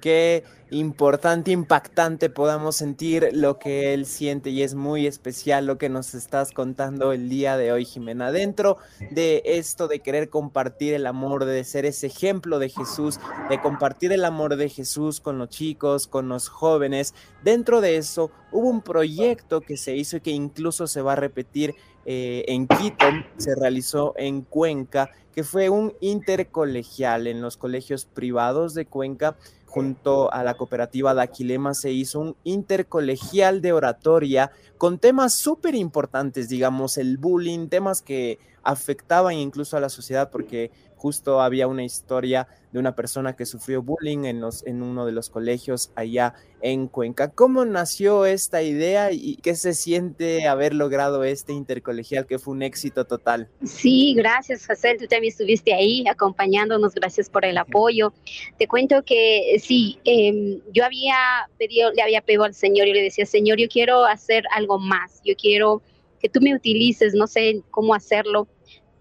Qué 0.00 0.44
importante, 0.70 1.50
impactante 1.50 2.30
podamos 2.30 2.76
sentir 2.76 3.30
lo 3.32 3.58
que 3.58 3.92
Él 3.92 4.06
siente 4.06 4.50
y 4.50 4.62
es 4.62 4.76
muy 4.76 5.08
especial 5.08 5.66
lo 5.66 5.78
que 5.78 5.88
nos 5.88 6.14
estás 6.14 6.52
contando 6.52 7.12
el 7.12 7.28
día 7.28 7.56
de 7.56 7.72
hoy, 7.72 7.84
Jimena. 7.84 8.30
Dentro 8.30 8.78
de 9.10 9.42
esto 9.44 9.88
de 9.88 9.98
querer 9.98 10.28
compartir 10.28 10.94
el 10.94 11.06
amor, 11.06 11.44
de 11.44 11.64
ser 11.64 11.86
ese 11.86 12.06
ejemplo 12.06 12.60
de 12.60 12.68
Jesús, 12.68 13.18
de 13.50 13.60
compartir 13.60 14.12
el 14.12 14.24
amor 14.24 14.54
de 14.54 14.68
Jesús 14.68 15.20
con 15.20 15.38
los 15.38 15.48
chicos, 15.48 16.06
con 16.06 16.28
los 16.28 16.48
jóvenes, 16.48 17.14
dentro 17.42 17.80
de 17.80 17.96
eso 17.96 18.30
hubo 18.52 18.68
un 18.68 18.82
proyecto 18.82 19.60
que 19.60 19.76
se 19.76 19.96
hizo 19.96 20.18
y 20.18 20.20
que 20.20 20.30
incluso 20.30 20.86
se 20.86 21.02
va 21.02 21.14
a 21.14 21.16
repetir 21.16 21.74
eh, 22.04 22.44
en 22.48 22.66
Quito, 22.66 23.06
se 23.36 23.54
realizó 23.54 24.14
en 24.16 24.42
Cuenca, 24.42 25.10
que 25.34 25.44
fue 25.44 25.70
un 25.70 25.94
intercolegial 26.00 27.26
en 27.26 27.40
los 27.40 27.56
colegios 27.56 28.04
privados 28.04 28.74
de 28.74 28.86
Cuenca. 28.86 29.36
Junto 29.66 30.30
a 30.30 30.44
la 30.44 30.54
cooperativa 30.54 31.14
Daquilema 31.14 31.72
se 31.72 31.92
hizo 31.92 32.20
un 32.20 32.36
intercolegial 32.44 33.62
de 33.62 33.72
oratoria 33.72 34.52
con 34.76 34.98
temas 34.98 35.32
súper 35.32 35.74
importantes, 35.74 36.50
digamos, 36.50 36.98
el 36.98 37.16
bullying, 37.16 37.68
temas 37.68 38.02
que 38.02 38.38
afectaban 38.62 39.34
incluso 39.34 39.76
a 39.76 39.80
la 39.80 39.88
sociedad 39.88 40.30
porque 40.30 40.70
justo 41.02 41.40
había 41.40 41.66
una 41.66 41.82
historia 41.82 42.46
de 42.70 42.78
una 42.78 42.94
persona 42.94 43.34
que 43.34 43.44
sufrió 43.44 43.82
bullying 43.82 44.24
en, 44.24 44.40
los, 44.40 44.64
en 44.66 44.84
uno 44.84 45.04
de 45.04 45.10
los 45.10 45.30
colegios 45.30 45.90
allá 45.96 46.34
en 46.60 46.86
Cuenca. 46.86 47.32
¿Cómo 47.32 47.64
nació 47.64 48.24
esta 48.24 48.62
idea 48.62 49.10
y 49.10 49.34
qué 49.42 49.56
se 49.56 49.74
siente 49.74 50.46
haber 50.46 50.74
logrado 50.74 51.24
este 51.24 51.52
intercolegial 51.52 52.24
que 52.24 52.38
fue 52.38 52.54
un 52.54 52.62
éxito 52.62 53.04
total? 53.04 53.48
Sí, 53.64 54.14
gracias, 54.16 54.64
José. 54.64 54.96
Tú 54.96 55.08
también 55.08 55.32
estuviste 55.32 55.74
ahí 55.74 56.04
acompañándonos. 56.08 56.94
Gracias 56.94 57.28
por 57.28 57.44
el 57.44 57.58
apoyo. 57.58 58.12
Te 58.56 58.68
cuento 58.68 59.02
que 59.02 59.56
sí, 59.60 59.98
em, 60.04 60.60
yo 60.72 60.84
había 60.84 61.16
pedido, 61.58 61.90
le 61.92 62.02
había 62.02 62.20
pedido 62.20 62.44
al 62.44 62.54
Señor 62.54 62.86
y 62.86 62.92
le 62.92 63.02
decía, 63.02 63.26
Señor, 63.26 63.58
yo 63.58 63.66
quiero 63.68 64.04
hacer 64.04 64.44
algo 64.54 64.78
más. 64.78 65.20
Yo 65.24 65.34
quiero 65.36 65.82
que 66.22 66.28
tú 66.28 66.40
me 66.40 66.54
utilices, 66.54 67.14
no 67.14 67.26
sé 67.26 67.62
cómo 67.70 67.94
hacerlo, 67.94 68.46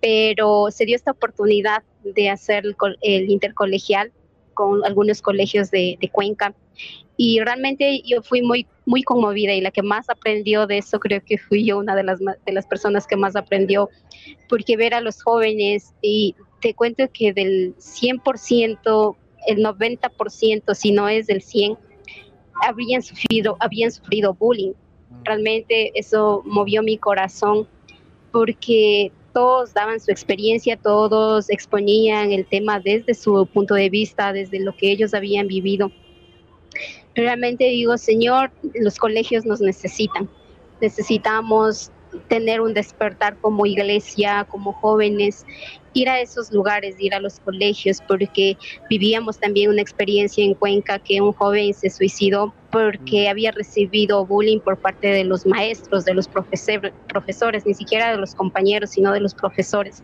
pero 0.01 0.71
se 0.71 0.85
dio 0.85 0.95
esta 0.95 1.11
oportunidad 1.11 1.83
de 2.03 2.29
hacer 2.29 2.63
el, 3.01 3.29
intercolegial 3.29 4.11
con 4.55 4.83
algunos 4.83 5.21
colegios 5.21 5.69
de, 5.69 5.97
Cuenca. 6.11 6.55
Y 7.15 7.39
realmente 7.39 8.01
yo 8.03 8.23
fui 8.23 8.41
muy 8.41 8.65
muy 8.87 9.03
conmovida 9.03 9.53
y 9.53 9.61
la 9.61 9.69
que 9.69 9.83
más 9.83 10.09
aprendió 10.09 10.65
de 10.65 10.79
eso 10.79 10.99
creo 10.99 11.21
que 11.23 11.37
fui 11.37 11.63
yo 11.63 11.77
una 11.77 11.95
de 11.95 12.03
las 12.03 12.19
de 12.19 12.51
las 12.51 12.65
personas 12.65 13.05
que 13.05 13.15
más 13.15 13.35
aprendió 13.35 13.89
porque 14.49 14.75
ver 14.75 14.95
a 14.95 15.01
los 15.01 15.21
jóvenes 15.21 15.93
y 16.01 16.35
te 16.61 16.73
cuento 16.73 17.03
que 17.13 17.31
del 17.31 17.75
100% 17.77 19.15
el 19.47 19.63
90% 19.63 20.73
si 20.73 20.91
no 20.91 21.07
es 21.07 21.27
del 21.27 21.43
100 21.43 21.77
habían 22.67 23.03
sufrido 23.03 23.55
habían 23.59 23.91
sufrido 23.91 24.33
bullying 24.33 24.73
realmente 25.23 25.91
eso 25.95 26.41
movió 26.45 26.83
mi 26.83 26.97
corazón 26.97 27.67
porque 28.31 29.11
todos 29.33 29.73
daban 29.73 29.99
su 29.99 30.11
experiencia, 30.11 30.77
todos 30.77 31.49
exponían 31.49 32.31
el 32.31 32.45
tema 32.45 32.79
desde 32.79 33.13
su 33.13 33.45
punto 33.45 33.75
de 33.75 33.89
vista, 33.89 34.33
desde 34.33 34.59
lo 34.59 34.75
que 34.75 34.91
ellos 34.91 35.13
habían 35.13 35.47
vivido. 35.47 35.91
Realmente 37.15 37.65
digo, 37.65 37.97
Señor, 37.97 38.51
los 38.73 38.97
colegios 38.97 39.45
nos 39.45 39.61
necesitan. 39.61 40.29
Necesitamos 40.79 41.91
tener 42.27 42.61
un 42.61 42.73
despertar 42.73 43.37
como 43.37 43.65
iglesia, 43.65 44.45
como 44.49 44.73
jóvenes, 44.73 45.45
ir 45.93 46.09
a 46.09 46.19
esos 46.19 46.51
lugares, 46.51 46.95
ir 46.99 47.13
a 47.13 47.19
los 47.19 47.39
colegios, 47.39 47.99
porque 48.07 48.57
vivíamos 48.89 49.39
también 49.39 49.69
una 49.69 49.81
experiencia 49.81 50.43
en 50.43 50.53
Cuenca 50.53 50.99
que 50.99 51.21
un 51.21 51.33
joven 51.33 51.73
se 51.73 51.89
suicidó 51.89 52.53
porque 52.71 53.27
había 53.27 53.51
recibido 53.51 54.25
bullying 54.25 54.59
por 54.59 54.79
parte 54.79 55.07
de 55.07 55.25
los 55.25 55.45
maestros, 55.45 56.05
de 56.05 56.13
los 56.13 56.27
profesores, 56.29 57.65
ni 57.65 57.73
siquiera 57.73 58.11
de 58.11 58.17
los 58.17 58.33
compañeros, 58.33 58.91
sino 58.91 59.11
de 59.11 59.19
los 59.19 59.35
profesores. 59.35 60.01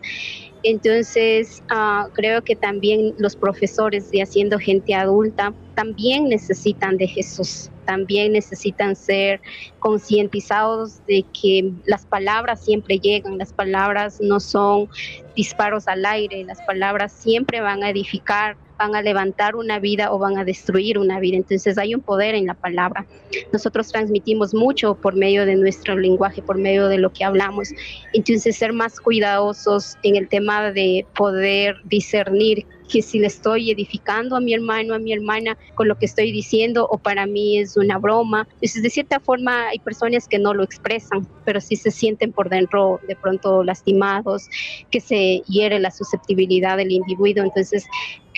Entonces, 0.62 1.62
ah, 1.70 2.08
creo 2.12 2.42
que 2.42 2.56
también 2.56 3.14
los 3.18 3.36
profesores, 3.36 4.10
ya 4.12 4.26
siendo 4.26 4.58
gente 4.58 4.94
adulta, 4.94 5.54
también 5.74 6.28
necesitan 6.28 6.96
de 6.96 7.06
Jesús, 7.06 7.70
también 7.86 8.32
necesitan 8.32 8.96
ser 8.96 9.40
concientizados 9.78 11.06
de 11.06 11.24
que 11.40 11.72
las 11.86 12.04
palabras 12.04 12.64
siempre 12.64 12.98
llegan, 12.98 13.38
las 13.38 13.52
palabras 13.52 14.18
no 14.20 14.40
son 14.40 14.88
disparos 15.36 15.77
al 15.86 16.04
aire, 16.06 16.44
las 16.44 16.62
palabras 16.62 17.12
siempre 17.12 17.60
van 17.60 17.84
a 17.84 17.90
edificar, 17.90 18.58
van 18.78 18.94
a 18.94 19.02
levantar 19.02 19.56
una 19.56 19.78
vida 19.78 20.12
o 20.12 20.18
van 20.18 20.38
a 20.38 20.44
destruir 20.44 20.98
una 20.98 21.18
vida. 21.20 21.36
Entonces 21.36 21.76
hay 21.78 21.94
un 21.94 22.00
poder 22.00 22.34
en 22.34 22.46
la 22.46 22.54
palabra. 22.54 23.06
Nosotros 23.52 23.88
transmitimos 23.88 24.54
mucho 24.54 24.94
por 24.94 25.16
medio 25.16 25.44
de 25.44 25.56
nuestro 25.56 25.96
lenguaje, 25.96 26.42
por 26.42 26.56
medio 26.56 26.88
de 26.88 26.98
lo 26.98 27.12
que 27.12 27.24
hablamos. 27.24 27.70
Entonces 28.12 28.56
ser 28.56 28.72
más 28.72 29.00
cuidadosos 29.00 29.96
en 30.02 30.16
el 30.16 30.28
tema 30.28 30.72
de 30.72 31.04
poder 31.14 31.76
discernir 31.84 32.66
que 32.88 33.02
si 33.02 33.18
le 33.18 33.26
estoy 33.26 33.70
edificando 33.70 34.34
a 34.34 34.40
mi 34.40 34.54
hermano, 34.54 34.94
a 34.94 34.98
mi 34.98 35.12
hermana 35.12 35.56
con 35.74 35.88
lo 35.88 35.96
que 35.96 36.06
estoy 36.06 36.32
diciendo 36.32 36.88
o 36.90 36.98
para 36.98 37.26
mí 37.26 37.58
es 37.58 37.76
una 37.76 37.98
broma. 37.98 38.48
Entonces, 38.54 38.82
de 38.82 38.90
cierta 38.90 39.20
forma 39.20 39.68
hay 39.68 39.78
personas 39.78 40.26
que 40.26 40.38
no 40.38 40.54
lo 40.54 40.64
expresan, 40.64 41.28
pero 41.44 41.60
sí 41.60 41.76
se 41.76 41.90
sienten 41.90 42.32
por 42.32 42.48
dentro 42.48 43.00
de 43.06 43.14
pronto 43.14 43.62
lastimados, 43.62 44.48
que 44.90 45.00
se 45.00 45.42
hiere 45.46 45.78
la 45.78 45.90
susceptibilidad 45.90 46.76
del 46.78 46.90
individuo. 46.90 47.44
Entonces, 47.44 47.84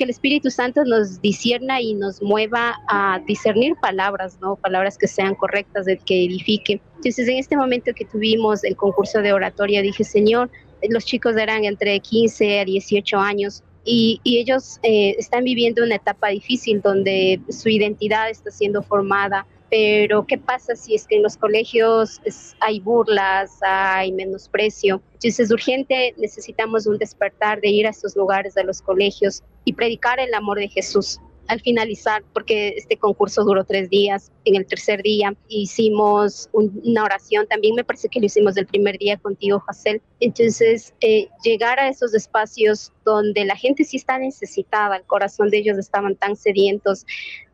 que 0.00 0.04
el 0.04 0.10
Espíritu 0.10 0.50
Santo 0.50 0.82
nos 0.86 1.20
disierna 1.20 1.82
y 1.82 1.92
nos 1.92 2.22
mueva 2.22 2.74
a 2.88 3.20
discernir 3.26 3.74
palabras, 3.82 4.38
¿no? 4.40 4.56
Palabras 4.56 4.96
que 4.96 5.06
sean 5.06 5.34
correctas, 5.34 5.84
que 6.06 6.24
edifiquen. 6.24 6.80
Entonces, 6.96 7.28
en 7.28 7.36
este 7.36 7.54
momento 7.54 7.92
que 7.94 8.06
tuvimos 8.06 8.64
el 8.64 8.76
concurso 8.76 9.20
de 9.20 9.34
oratoria, 9.34 9.82
dije, 9.82 10.02
Señor, 10.02 10.50
los 10.88 11.04
chicos 11.04 11.36
eran 11.36 11.66
entre 11.66 12.00
15 12.00 12.60
a 12.60 12.64
18 12.64 13.18
años 13.18 13.62
y, 13.84 14.22
ellos 14.24 14.78
eh, 14.82 15.16
están 15.18 15.44
viviendo 15.44 15.84
una 15.84 15.96
etapa 15.96 16.28
difícil 16.28 16.80
donde 16.80 17.38
su 17.50 17.68
identidad 17.68 18.30
está 18.30 18.50
siendo 18.50 18.82
formada. 18.82 19.46
Pero, 19.70 20.26
¿qué 20.26 20.36
pasa 20.36 20.74
si 20.74 20.94
es 20.94 21.06
que 21.06 21.16
en 21.16 21.22
los 21.22 21.36
colegios 21.36 22.20
hay 22.58 22.80
burlas, 22.80 23.58
hay 23.62 24.10
menosprecio? 24.12 25.00
Entonces, 25.12 25.40
es 25.40 25.50
urgente, 25.52 26.14
necesitamos 26.18 26.86
un 26.86 26.98
despertar 26.98 27.60
de 27.60 27.68
ir 27.68 27.86
a 27.86 27.90
estos 27.90 28.16
lugares 28.16 28.54
de 28.54 28.64
los 28.64 28.82
colegios 28.82 29.42
y 29.64 29.74
predicar 29.74 30.18
el 30.18 30.34
amor 30.34 30.58
de 30.58 30.68
Jesús 30.68 31.20
al 31.50 31.60
finalizar, 31.60 32.22
porque 32.32 32.74
este 32.76 32.96
concurso 32.96 33.42
duró 33.42 33.64
tres 33.64 33.90
días, 33.90 34.30
en 34.44 34.54
el 34.54 34.66
tercer 34.66 35.02
día 35.02 35.34
hicimos 35.48 36.48
una 36.52 37.02
oración, 37.02 37.44
también 37.48 37.74
me 37.74 37.82
parece 37.82 38.08
que 38.08 38.20
lo 38.20 38.26
hicimos 38.26 38.56
el 38.56 38.66
primer 38.66 38.98
día 38.98 39.16
contigo, 39.16 39.58
José. 39.66 40.00
Entonces, 40.20 40.94
eh, 41.00 41.28
llegar 41.42 41.80
a 41.80 41.88
esos 41.88 42.14
espacios 42.14 42.92
donde 43.04 43.44
la 43.44 43.56
gente 43.56 43.82
sí 43.82 43.96
está 43.96 44.16
necesitada, 44.18 44.96
el 44.98 45.02
corazón 45.02 45.50
de 45.50 45.58
ellos 45.58 45.76
estaban 45.76 46.14
tan 46.14 46.36
sedientos, 46.36 47.04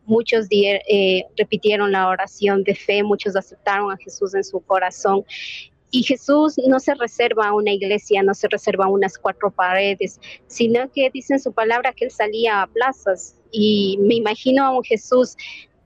muchos 0.06 0.46
eh, 0.50 1.25
repitieron 1.36 1.92
la 1.92 2.08
oración 2.08 2.64
de 2.64 2.75
fe, 2.75 3.02
muchos 3.02 3.36
aceptaron 3.36 3.92
a 3.92 3.96
Jesús 3.96 4.34
en 4.34 4.44
su 4.44 4.60
corazón 4.60 5.25
y 5.90 6.02
Jesús 6.02 6.56
no 6.66 6.80
se 6.80 6.94
reserva 6.94 7.48
a 7.48 7.54
una 7.54 7.72
iglesia, 7.72 8.22
no 8.22 8.34
se 8.34 8.48
reserva 8.48 8.86
a 8.86 8.88
unas 8.88 9.16
cuatro 9.16 9.50
paredes, 9.50 10.20
sino 10.46 10.90
que 10.92 11.10
dice 11.10 11.34
en 11.34 11.40
su 11.40 11.52
palabra 11.52 11.92
que 11.92 12.06
él 12.06 12.10
salía 12.10 12.62
a 12.62 12.66
plazas. 12.66 13.36
Y 13.52 13.98
me 14.00 14.16
imagino 14.16 14.64
a 14.64 14.76
un 14.76 14.82
Jesús 14.82 15.36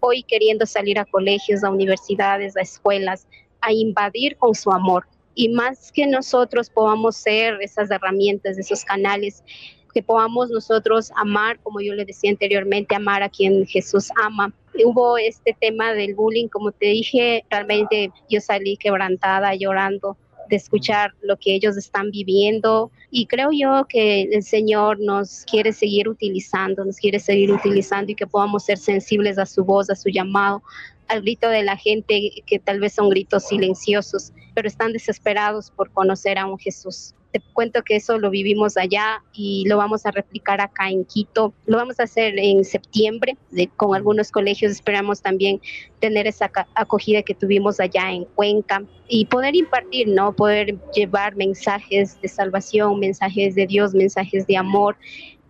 hoy 0.01 0.23
queriendo 0.23 0.65
salir 0.67 0.99
a 0.99 1.05
colegios, 1.05 1.63
a 1.63 1.71
universidades, 1.71 2.57
a 2.57 2.63
escuelas, 2.63 3.29
a 3.61 3.73
invadir 3.73 4.37
con 4.37 4.55
su 4.55 4.73
amor. 4.73 5.07
Y 5.35 5.51
más 5.51 5.93
que 5.93 6.07
nosotros 6.07 6.71
podamos 6.71 7.17
ser 7.17 7.59
esas 7.61 7.91
herramientas, 7.91 8.59
esos 8.59 8.85
canales, 8.85 9.45
que 9.91 10.03
podamos 10.03 10.51
nosotros 10.51 11.11
amar, 11.17 11.59
como 11.61 11.81
yo 11.81 11.95
le 11.95 12.05
decía 12.05 12.31
anteriormente, 12.31 12.95
amar 12.95 13.23
a 13.23 13.29
quien 13.29 13.67
Jesús 13.67 14.11
ama, 14.23 14.53
hubo 14.85 15.19
este 15.19 15.57
tema 15.59 15.93
del 15.93 16.15
bullying, 16.15 16.49
como 16.49 16.73
te 16.73 16.87
dije, 16.87 17.45
realmente 17.51 18.11
yo 18.29 18.41
salí 18.41 18.77
quebrantada, 18.77 19.55
llorando 19.55 20.17
de 20.49 20.57
escuchar 20.57 21.15
lo 21.23 21.37
que 21.37 21.55
ellos 21.55 21.77
están 21.77 22.11
viviendo. 22.11 22.91
Y 23.11 23.27
creo 23.27 23.51
yo 23.53 23.87
que 23.89 24.23
el 24.23 24.43
Señor 24.43 24.99
nos 25.01 25.45
quiere 25.45 25.73
seguir 25.73 26.09
utilizando, 26.09 26.85
nos 26.85 26.97
quiere 26.97 27.21
seguir 27.21 27.53
utilizando 27.53 28.13
y 28.13 28.17
que 28.17 28.27
podamos 28.27 28.65
ser 28.65 28.79
sensibles 28.79 29.39
a 29.39 29.47
su 29.47 29.65
voz, 29.65 29.89
a 29.91 29.95
su 29.95 30.09
llamado, 30.09 30.63
al 31.09 31.23
grito 31.23 31.49
de 31.49 31.63
la 31.63 31.77
gente 31.77 32.43
que 32.47 32.59
tal 32.59 32.81
vez 32.81 32.95
son 32.95 33.09
gritos 33.09 33.45
silenciosos, 33.45 34.33
pero 34.55 34.69
están 34.69 34.93
desesperados 34.93 35.71
por 35.71 35.91
conocer 35.91 36.39
a 36.39 36.47
un 36.47 36.59
Jesús 36.59 37.15
te 37.33 37.41
cuento 37.53 37.83
que 37.83 37.97
eso 37.97 38.19
lo 38.19 38.31
vivimos 38.31 38.77
allá 38.77 39.23
y 39.33 39.65
lo 39.69 39.77
vamos 39.77 40.05
a 40.07 40.11
replicar 40.11 40.61
acá 40.61 40.91
en 40.91 41.05
Quito. 41.05 41.55
Lo 41.67 41.77
vamos 41.77 42.01
a 42.01 42.05
hacer 42.05 42.39
en 42.39 42.65
septiembre 42.65 43.37
con 43.77 43.95
algunos 43.95 44.31
colegios. 44.31 44.73
Esperamos 44.73 45.23
también 45.23 45.61
tener 46.01 46.27
esa 46.27 46.51
acogida 46.75 47.23
que 47.23 47.35
tuvimos 47.35 47.79
allá 47.79 48.11
en 48.11 48.25
Cuenca 48.25 48.83
y 49.09 49.27
poder 49.27 49.55
impartir, 49.55 50.09
¿no? 50.09 50.33
Poder 50.33 50.77
llevar 50.93 51.37
mensajes 51.37 52.21
de 52.21 52.29
salvación, 52.29 52.99
mensajes 52.99 53.55
de 53.55 53.67
Dios, 53.67 53.95
mensajes 53.95 54.47
de 54.47 54.57
amor, 54.57 54.97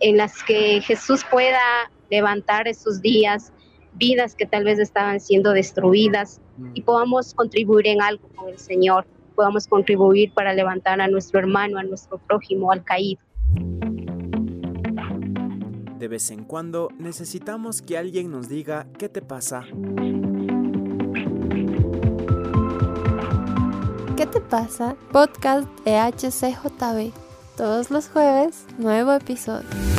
en 0.00 0.16
las 0.16 0.42
que 0.42 0.80
Jesús 0.82 1.24
pueda 1.30 1.60
levantar 2.10 2.68
esos 2.68 3.00
días 3.00 3.52
vidas 3.94 4.34
que 4.34 4.46
tal 4.46 4.64
vez 4.64 4.78
estaban 4.78 5.20
siendo 5.20 5.52
destruidas 5.52 6.40
y 6.74 6.82
podamos 6.82 7.34
contribuir 7.34 7.88
en 7.88 8.02
algo 8.02 8.28
con 8.28 8.48
el 8.48 8.58
Señor 8.58 9.06
podamos 9.40 9.66
contribuir 9.66 10.34
para 10.34 10.52
levantar 10.52 11.00
a 11.00 11.08
nuestro 11.08 11.38
hermano, 11.38 11.78
a 11.78 11.82
nuestro 11.82 12.18
prójimo, 12.18 12.70
al 12.70 12.84
caído. 12.84 13.22
De 15.98 16.08
vez 16.08 16.30
en 16.30 16.44
cuando 16.44 16.90
necesitamos 16.98 17.80
que 17.80 17.96
alguien 17.96 18.30
nos 18.30 18.50
diga 18.50 18.86
qué 18.98 19.08
te 19.08 19.22
pasa. 19.22 19.64
¿Qué 24.14 24.26
te 24.26 24.42
pasa? 24.42 24.94
Podcast 25.10 25.66
de 25.86 25.96
HCJB. 25.96 27.14
Todos 27.56 27.90
los 27.90 28.10
jueves, 28.10 28.66
nuevo 28.76 29.14
episodio. 29.14 29.89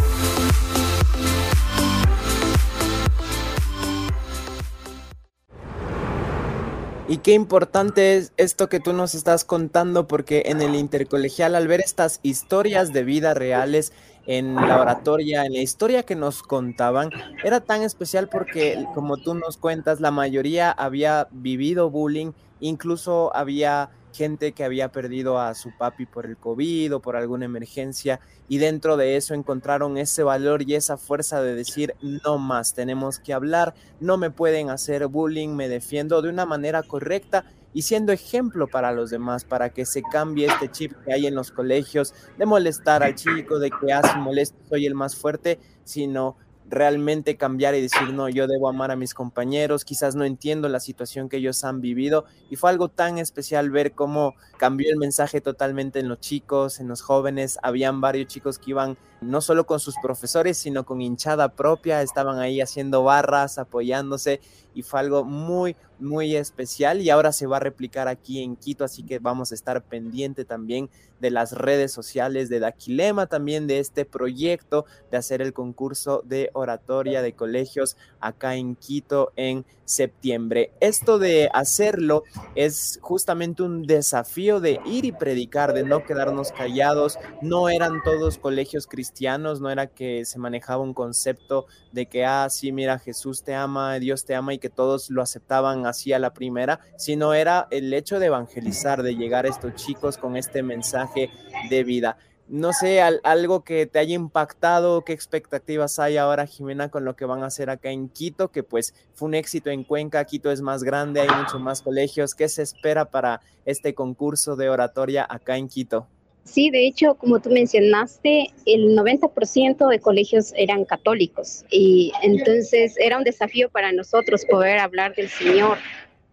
Y 7.07 7.17
qué 7.17 7.33
importante 7.33 8.15
es 8.15 8.31
esto 8.37 8.69
que 8.69 8.79
tú 8.79 8.93
nos 8.93 9.15
estás 9.15 9.43
contando, 9.43 10.07
porque 10.07 10.43
en 10.45 10.61
el 10.61 10.75
intercolegial, 10.75 11.55
al 11.55 11.67
ver 11.67 11.81
estas 11.81 12.19
historias 12.23 12.93
de 12.93 13.03
vida 13.03 13.33
reales, 13.33 13.91
en 14.27 14.55
la 14.55 14.81
oratoria, 14.81 15.45
en 15.45 15.53
la 15.53 15.59
historia 15.59 16.03
que 16.03 16.15
nos 16.15 16.43
contaban, 16.43 17.09
era 17.43 17.61
tan 17.61 17.81
especial 17.81 18.29
porque, 18.29 18.85
como 18.93 19.17
tú 19.17 19.33
nos 19.33 19.57
cuentas, 19.57 19.99
la 19.99 20.11
mayoría 20.11 20.71
había 20.71 21.27
vivido 21.31 21.89
bullying, 21.89 22.31
incluso 22.59 23.35
había 23.35 23.89
gente 24.13 24.51
que 24.51 24.63
había 24.63 24.91
perdido 24.91 25.39
a 25.39 25.55
su 25.55 25.71
papi 25.77 26.05
por 26.05 26.25
el 26.25 26.37
COVID 26.37 26.95
o 26.95 26.99
por 26.99 27.15
alguna 27.15 27.45
emergencia 27.45 28.19
y 28.47 28.57
dentro 28.57 28.97
de 28.97 29.15
eso 29.15 29.33
encontraron 29.33 29.97
ese 29.97 30.23
valor 30.23 30.63
y 30.63 30.75
esa 30.75 30.97
fuerza 30.97 31.41
de 31.41 31.55
decir 31.55 31.95
no 32.01 32.37
más, 32.37 32.73
tenemos 32.73 33.19
que 33.19 33.33
hablar, 33.33 33.73
no 33.99 34.17
me 34.17 34.29
pueden 34.29 34.69
hacer 34.69 35.07
bullying, 35.07 35.49
me 35.49 35.69
defiendo 35.69 36.21
de 36.21 36.29
una 36.29 36.45
manera 36.45 36.83
correcta 36.83 37.45
y 37.73 37.83
siendo 37.83 38.11
ejemplo 38.11 38.67
para 38.67 38.91
los 38.91 39.09
demás, 39.09 39.45
para 39.45 39.69
que 39.69 39.85
se 39.85 40.01
cambie 40.01 40.47
este 40.47 40.69
chip 40.69 40.93
que 41.05 41.13
hay 41.13 41.27
en 41.27 41.35
los 41.35 41.51
colegios 41.51 42.13
de 42.37 42.45
molestar 42.45 43.03
al 43.03 43.15
chico, 43.15 43.59
de 43.59 43.71
que 43.71 43.93
hace 43.93 44.17
molesto, 44.17 44.57
soy 44.69 44.85
el 44.85 44.95
más 44.95 45.15
fuerte, 45.15 45.59
sino 45.83 46.37
realmente 46.71 47.37
cambiar 47.37 47.75
y 47.75 47.81
decir, 47.81 48.13
no, 48.13 48.29
yo 48.29 48.47
debo 48.47 48.69
amar 48.69 48.89
a 48.89 48.95
mis 48.95 49.13
compañeros, 49.13 49.85
quizás 49.85 50.15
no 50.15 50.23
entiendo 50.23 50.69
la 50.69 50.79
situación 50.79 51.29
que 51.29 51.37
ellos 51.37 51.63
han 51.63 51.81
vivido. 51.81 52.25
Y 52.49 52.55
fue 52.55 52.69
algo 52.69 52.89
tan 52.89 53.17
especial 53.17 53.69
ver 53.69 53.91
cómo 53.91 54.33
cambió 54.57 54.89
el 54.89 54.97
mensaje 54.97 55.41
totalmente 55.41 55.99
en 55.99 56.09
los 56.09 56.19
chicos, 56.19 56.79
en 56.79 56.87
los 56.87 57.01
jóvenes. 57.01 57.59
Habían 57.61 58.01
varios 58.01 58.27
chicos 58.27 58.57
que 58.57 58.71
iban 58.71 58.97
no 59.21 59.39
solo 59.39 59.67
con 59.67 59.79
sus 59.79 59.95
profesores, 60.01 60.57
sino 60.57 60.83
con 60.83 60.99
hinchada 60.99 61.49
propia, 61.49 62.01
estaban 62.01 62.39
ahí 62.39 62.59
haciendo 62.59 63.03
barras, 63.03 63.59
apoyándose 63.59 64.41
y 64.73 64.81
fue 64.81 64.99
algo 64.99 65.23
muy, 65.23 65.75
muy 65.99 66.35
especial 66.35 67.01
y 67.01 67.09
ahora 67.09 67.31
se 67.31 67.45
va 67.45 67.57
a 67.57 67.59
replicar 67.59 68.07
aquí 68.07 68.41
en 68.41 68.55
Quito, 68.55 68.83
así 68.83 69.03
que 69.03 69.19
vamos 69.19 69.51
a 69.51 69.55
estar 69.55 69.83
pendiente 69.83 70.43
también 70.43 70.89
de 71.19 71.29
las 71.29 71.51
redes 71.51 71.91
sociales 71.91 72.49
de 72.49 72.59
Daquilema, 72.59 73.27
también 73.27 73.67
de 73.67 73.79
este 73.79 74.05
proyecto 74.05 74.85
de 75.11 75.17
hacer 75.17 75.41
el 75.41 75.53
concurso 75.53 76.23
de 76.25 76.49
oratoria 76.61 77.21
de 77.21 77.33
colegios 77.33 77.97
acá 78.19 78.55
en 78.55 78.75
Quito 78.75 79.31
en 79.35 79.65
septiembre. 79.85 80.71
Esto 80.79 81.19
de 81.19 81.49
hacerlo 81.53 82.23
es 82.55 82.99
justamente 83.01 83.63
un 83.63 83.83
desafío 83.83 84.59
de 84.59 84.79
ir 84.85 85.05
y 85.05 85.11
predicar, 85.11 85.73
de 85.73 85.83
no 85.83 86.03
quedarnos 86.05 86.51
callados. 86.51 87.19
No 87.41 87.69
eran 87.69 88.01
todos 88.03 88.37
colegios 88.37 88.87
cristianos, 88.87 89.59
no 89.59 89.69
era 89.69 89.87
que 89.87 90.25
se 90.25 90.39
manejaba 90.39 90.81
un 90.81 90.93
concepto 90.93 91.65
de 91.91 92.05
que, 92.05 92.25
ah, 92.25 92.47
sí, 92.49 92.71
mira, 92.71 92.99
Jesús 92.99 93.43
te 93.43 93.53
ama, 93.53 93.99
Dios 93.99 94.25
te 94.25 94.35
ama 94.35 94.53
y 94.53 94.59
que 94.59 94.69
todos 94.69 95.09
lo 95.09 95.21
aceptaban 95.21 95.85
así 95.85 96.13
a 96.13 96.19
la 96.19 96.33
primera, 96.33 96.79
sino 96.97 97.33
era 97.33 97.67
el 97.69 97.93
hecho 97.93 98.19
de 98.19 98.27
evangelizar, 98.27 99.03
de 99.03 99.15
llegar 99.15 99.45
a 99.45 99.49
estos 99.49 99.75
chicos 99.75 100.17
con 100.17 100.37
este 100.37 100.63
mensaje 100.63 101.29
de 101.69 101.83
vida 101.83 102.17
no 102.51 102.73
sé, 102.73 103.01
algo 103.01 103.63
que 103.63 103.85
te 103.85 103.97
haya 103.97 104.13
impactado, 104.13 105.05
qué 105.05 105.13
expectativas 105.13 105.99
hay 105.99 106.17
ahora, 106.17 106.45
Jimena, 106.45 106.89
con 106.89 107.05
lo 107.05 107.15
que 107.15 107.23
van 107.23 107.43
a 107.43 107.45
hacer 107.45 107.69
acá 107.69 107.91
en 107.91 108.09
Quito, 108.09 108.49
que 108.49 108.61
pues 108.61 108.93
fue 109.13 109.29
un 109.29 109.35
éxito 109.35 109.69
en 109.69 109.85
Cuenca, 109.85 110.25
Quito 110.25 110.51
es 110.51 110.59
más 110.59 110.83
grande, 110.83 111.21
hay 111.21 111.29
muchos 111.29 111.61
más 111.61 111.81
colegios. 111.81 112.35
¿Qué 112.35 112.49
se 112.49 112.61
espera 112.61 113.05
para 113.05 113.39
este 113.65 113.93
concurso 113.93 114.57
de 114.57 114.69
oratoria 114.69 115.25
acá 115.29 115.55
en 115.55 115.69
Quito? 115.69 116.07
Sí, 116.43 116.69
de 116.71 116.85
hecho, 116.85 117.13
como 117.13 117.39
tú 117.39 117.51
mencionaste, 117.51 118.49
el 118.65 118.97
90% 118.97 119.87
de 119.87 119.99
colegios 119.99 120.51
eran 120.57 120.83
católicos 120.83 121.63
y 121.69 122.11
entonces 122.21 122.95
era 122.97 123.17
un 123.17 123.23
desafío 123.23 123.69
para 123.69 123.93
nosotros 123.93 124.45
poder 124.45 124.79
hablar 124.79 125.15
del 125.15 125.29
Señor 125.29 125.77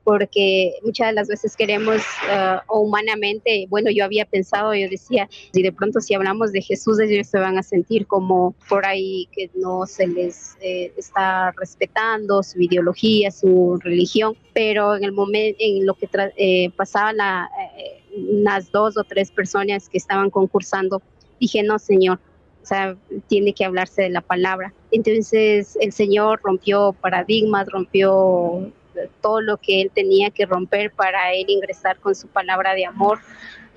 porque 0.09 0.73
muchas 0.83 1.09
de 1.09 1.13
las 1.13 1.29
veces 1.29 1.55
queremos 1.55 1.99
uh, 1.99 2.81
humanamente, 2.81 3.67
bueno, 3.69 3.91
yo 3.91 4.07
había 4.07 4.25
pensado, 4.25 4.75
yo 4.75 4.89
decía, 4.89 5.29
si 5.53 5.61
de 5.61 5.71
pronto 5.71 6.01
si 6.01 6.15
hablamos 6.15 6.51
de 6.51 6.63
Jesús, 6.63 6.99
ellos 6.99 7.27
se 7.27 7.39
van 7.39 7.59
a 7.59 7.63
sentir 7.63 8.07
como 8.07 8.55
por 8.71 8.87
ahí 8.87 9.29
que 9.33 9.51
no 9.55 9.85
se 9.85 10.07
les 10.07 10.57
eh, 10.63 10.95
está 10.97 11.53
respetando 11.59 12.43
su 12.43 12.59
ideología, 12.59 13.31
su 13.31 13.79
religión, 13.83 14.35
pero 14.55 14.97
en 14.97 15.05
el 15.05 15.13
momento, 15.13 15.59
en 15.61 15.85
lo 15.85 15.93
que 15.93 16.09
eh, 16.39 16.71
pasaba 16.75 17.13
la, 17.13 17.51
eh, 17.77 18.03
las 18.17 18.73
dos 18.73 18.97
o 18.97 19.05
tres 19.05 19.31
personas 19.31 19.91
que 19.91 19.99
estaban 19.99 20.31
concursando, 20.31 21.03
dije, 21.39 21.63
no, 21.63 21.79
Señor, 21.79 22.19
o 22.63 22.67
sea, 22.67 22.97
tiene 23.27 23.53
que 23.53 23.67
hablarse 23.67 24.01
de 24.01 24.09
la 24.09 24.23
palabra. 24.23 24.73
Entonces 24.91 25.77
el 25.83 25.93
Señor 25.93 26.41
rompió 26.43 26.95
paradigmas, 26.95 27.69
rompió 27.69 28.73
todo 29.21 29.41
lo 29.41 29.57
que 29.57 29.83
él 29.83 29.91
tenía 29.95 30.31
que 30.31 30.47
romper 30.47 30.93
para 30.93 31.33
él 31.33 31.47
ingresar 31.49 31.99
con 32.01 32.15
su 32.15 32.29
palabra 32.29 32.75
de 32.75 32.87
amor. 32.87 33.19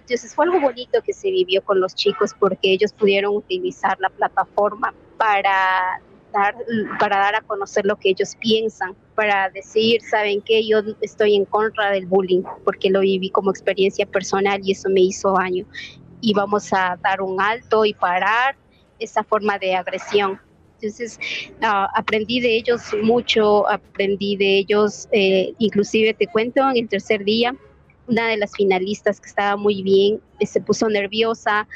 Entonces 0.02 0.36
fue 0.36 0.46
algo 0.46 0.60
bonito 0.60 1.02
que 1.02 1.14
se 1.14 1.32
vivió 1.32 1.64
con 1.64 1.80
los 1.80 1.96
chicos 1.96 2.32
porque 2.38 2.74
ellos 2.74 2.92
pudieron 2.94 3.36
utilizar 3.36 3.98
la 4.00 4.10
plataforma 4.10 4.94
para 5.18 6.02
dar, 6.34 6.56
para 7.00 7.18
dar 7.18 7.36
a 7.36 7.42
conocer 7.42 7.86
lo 7.86 7.96
que 7.96 8.10
ellos 8.10 8.36
piensan, 8.40 8.96
para 9.16 9.50
decir, 9.50 10.02
saben 10.02 10.42
que 10.42 10.68
yo 10.68 10.80
estoy 11.02 11.36
en 11.36 11.46
contra 11.46 11.92
del 11.92 12.06
bullying 12.06 12.44
porque 12.64 12.90
lo 12.90 13.02
viví 13.02 13.30
como 13.30 13.52
experiencia 13.52 14.06
personal 14.06 14.60
y 14.64 14.72
eso 14.72 14.90
me 14.90 15.02
hizo 15.02 15.34
daño. 15.34 15.66
Y 16.22 16.34
vamos 16.34 16.72
a 16.74 16.98
dar 17.02 17.22
un 17.22 17.42
alto 17.42 17.86
y 17.86 17.94
parar 17.94 18.56
esa 19.00 19.24
forma 19.24 19.58
de 19.58 19.76
agresión 19.76 20.40
entonces, 20.82 21.20
ah, 21.62 21.88
aprendí 21.96 22.40
de 22.40 22.58
ellos 22.58 22.82
mucho, 23.04 23.70
aprendí 23.70 24.36
de 24.36 24.58
ellos, 24.58 25.08
eh, 25.12 25.54
inclusive 25.60 26.14
te 26.16 26.28
cuento, 26.28 26.68
en 26.70 26.78
el 26.78 26.90
tercer 26.90 27.24
día, 27.24 27.56
una 28.08 28.28
de 28.28 28.38
las 28.38 28.52
finalistas 28.54 29.20
que 29.20 29.30
estaba 29.30 29.56
muy 29.58 29.84
bien, 29.84 30.20
eh, 30.40 30.46
se 30.48 30.60
puso 30.60 30.90
nerviosa 30.90 31.68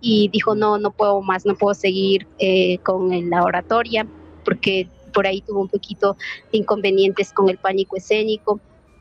y 0.00 0.28
dijo, 0.28 0.54
no, 0.54 0.78
no 0.78 0.92
puedo 0.92 1.20
más, 1.22 1.44
no 1.44 1.56
puedo 1.56 1.74
seguir 1.74 2.26
eh, 2.38 2.78
con 2.78 3.30
la 3.30 3.42
oratoria, 3.42 4.06
porque 4.44 4.88
por 5.12 5.26
ahí 5.26 5.40
tuvo 5.40 5.60
un 5.60 5.68
poquito 5.68 6.16
de 6.52 6.58
inconvenientes 6.58 7.32
con 7.32 7.48
el 7.48 7.58
pánico 7.58 7.96
escénico 7.96 8.60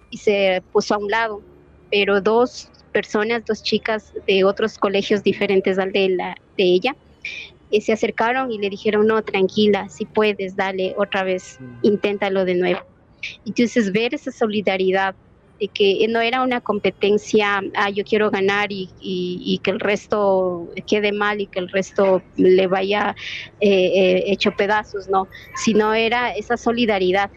y 0.09 0.17
se 0.17 0.63
puso 0.71 0.95
a 0.95 0.97
un 0.97 1.09
lado. 1.09 1.41
Pero 1.89 2.19
dos 2.19 2.69
personas, 2.91 3.45
dos 3.45 3.63
chicas 3.63 4.13
de 4.27 4.43
otros 4.43 4.77
colegios 4.77 5.23
diferentes 5.23 5.77
al 5.77 5.91
de, 5.91 6.09
la, 6.09 6.35
de 6.57 6.63
ella, 6.63 6.95
se 7.79 7.93
acercaron 7.93 8.51
y 8.51 8.57
le 8.57 8.69
dijeron, 8.69 9.07
no, 9.07 9.21
tranquila, 9.21 9.87
si 9.87 10.05
puedes, 10.05 10.55
dale 10.55 10.93
otra 10.97 11.23
vez, 11.23 11.57
mm. 11.59 11.77
inténtalo 11.83 12.43
de 12.43 12.55
nuevo. 12.55 12.81
Entonces, 13.45 13.91
ver 13.91 14.13
esa 14.13 14.31
solidaridad 14.31 15.15
de 15.59 15.67
que 15.67 16.05
no 16.09 16.19
era 16.19 16.41
una 16.41 16.59
competencia, 16.59 17.61
ah, 17.75 17.89
yo 17.91 18.03
quiero 18.03 18.31
ganar 18.31 18.71
y, 18.71 18.89
y, 18.99 19.59
que 19.59 19.69
el 19.69 19.79
resto 19.79 20.67
quede 20.87 21.11
mal 21.11 21.39
y 21.39 21.45
que 21.45 21.59
el 21.59 21.69
resto 21.69 22.23
le 22.35 22.65
vaya 22.65 23.15
eh, 23.59 23.69
eh, 23.69 24.23
hecho 24.25 24.51
pedazos, 24.53 25.07
no, 25.07 25.27
sino 25.55 25.93
era 25.93 26.31
esa 26.31 26.57
solidaridad 26.57 27.29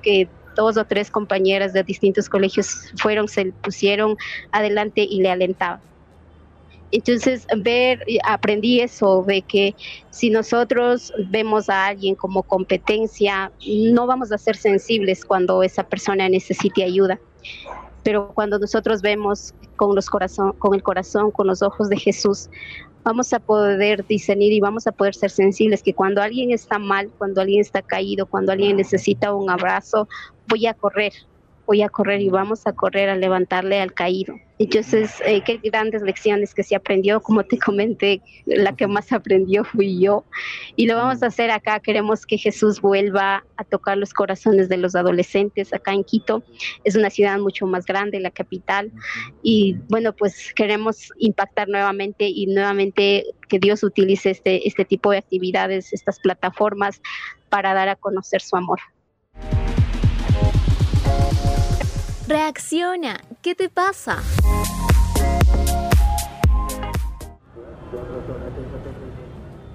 que 0.00 0.28
dos 0.54 0.76
o 0.76 0.84
tres 0.84 1.10
compañeras 1.10 1.72
de 1.72 1.82
distintos 1.82 2.28
colegios 2.28 2.92
fueron, 2.98 3.26
se 3.26 3.46
pusieron 3.46 4.16
adelante 4.52 5.02
y 5.02 5.20
le 5.20 5.30
alentaban. 5.30 5.80
Entonces, 6.92 7.46
ver, 7.56 8.04
aprendí 8.22 8.80
eso, 8.80 9.24
de 9.26 9.40
que 9.40 9.74
si 10.10 10.28
nosotros 10.28 11.12
vemos 11.30 11.70
a 11.70 11.86
alguien 11.86 12.14
como 12.14 12.42
competencia, 12.42 13.50
no 13.66 14.06
vamos 14.06 14.30
a 14.30 14.38
ser 14.38 14.56
sensibles 14.56 15.24
cuando 15.24 15.62
esa 15.62 15.84
persona 15.84 16.28
necesite 16.28 16.84
ayuda. 16.84 17.18
Pero 18.02 18.32
cuando 18.34 18.58
nosotros 18.58 19.00
vemos 19.00 19.54
con, 19.76 19.94
los 19.94 20.10
corazón, 20.10 20.52
con 20.58 20.74
el 20.74 20.82
corazón, 20.82 21.30
con 21.30 21.46
los 21.46 21.62
ojos 21.62 21.88
de 21.88 21.96
Jesús, 21.96 22.50
vamos 23.04 23.32
a 23.32 23.40
poder 23.40 24.04
discernir 24.06 24.52
y 24.52 24.60
vamos 24.60 24.86
a 24.86 24.92
poder 24.92 25.14
ser 25.14 25.30
sensibles 25.30 25.82
que 25.82 25.94
cuando 25.94 26.20
alguien 26.20 26.50
está 26.52 26.78
mal, 26.78 27.10
cuando 27.16 27.40
alguien 27.40 27.60
está 27.60 27.80
caído, 27.80 28.26
cuando 28.26 28.52
alguien 28.52 28.76
necesita 28.76 29.34
un 29.34 29.48
abrazo, 29.50 30.08
voy 30.48 30.66
a 30.66 30.74
correr, 30.74 31.12
voy 31.66 31.82
a 31.82 31.88
correr 31.88 32.20
y 32.20 32.28
vamos 32.28 32.66
a 32.66 32.72
correr 32.72 33.08
a 33.08 33.16
levantarle 33.16 33.80
al 33.80 33.92
caído. 33.92 34.34
Entonces, 34.58 35.20
eh, 35.26 35.42
qué 35.44 35.58
grandes 35.62 36.02
lecciones 36.02 36.54
que 36.54 36.62
se 36.62 36.76
aprendió, 36.76 37.20
como 37.20 37.42
te 37.42 37.58
comenté, 37.58 38.22
la 38.46 38.76
que 38.76 38.86
más 38.86 39.12
aprendió 39.12 39.64
fui 39.64 40.00
yo. 40.00 40.24
Y 40.76 40.86
lo 40.86 40.94
vamos 40.96 41.22
a 41.22 41.26
hacer 41.26 41.50
acá, 41.50 41.80
queremos 41.80 42.26
que 42.26 42.38
Jesús 42.38 42.80
vuelva 42.80 43.44
a 43.56 43.64
tocar 43.64 43.98
los 43.98 44.14
corazones 44.14 44.68
de 44.68 44.76
los 44.76 44.94
adolescentes 44.94 45.72
acá 45.72 45.92
en 45.92 46.04
Quito. 46.04 46.44
Es 46.84 46.94
una 46.94 47.10
ciudad 47.10 47.38
mucho 47.38 47.66
más 47.66 47.86
grande, 47.86 48.20
la 48.20 48.30
capital. 48.30 48.92
Y 49.42 49.78
bueno, 49.88 50.12
pues 50.12 50.52
queremos 50.54 51.12
impactar 51.18 51.68
nuevamente 51.68 52.28
y 52.28 52.46
nuevamente 52.46 53.24
que 53.48 53.58
Dios 53.58 53.82
utilice 53.82 54.30
este, 54.30 54.68
este 54.68 54.84
tipo 54.84 55.10
de 55.10 55.18
actividades, 55.18 55.92
estas 55.92 56.20
plataformas 56.20 57.02
para 57.48 57.74
dar 57.74 57.88
a 57.88 57.96
conocer 57.96 58.40
su 58.40 58.56
amor. 58.56 58.78
Reacciona, 62.32 63.20
¿qué 63.42 63.54
te 63.54 63.68
pasa? 63.68 64.22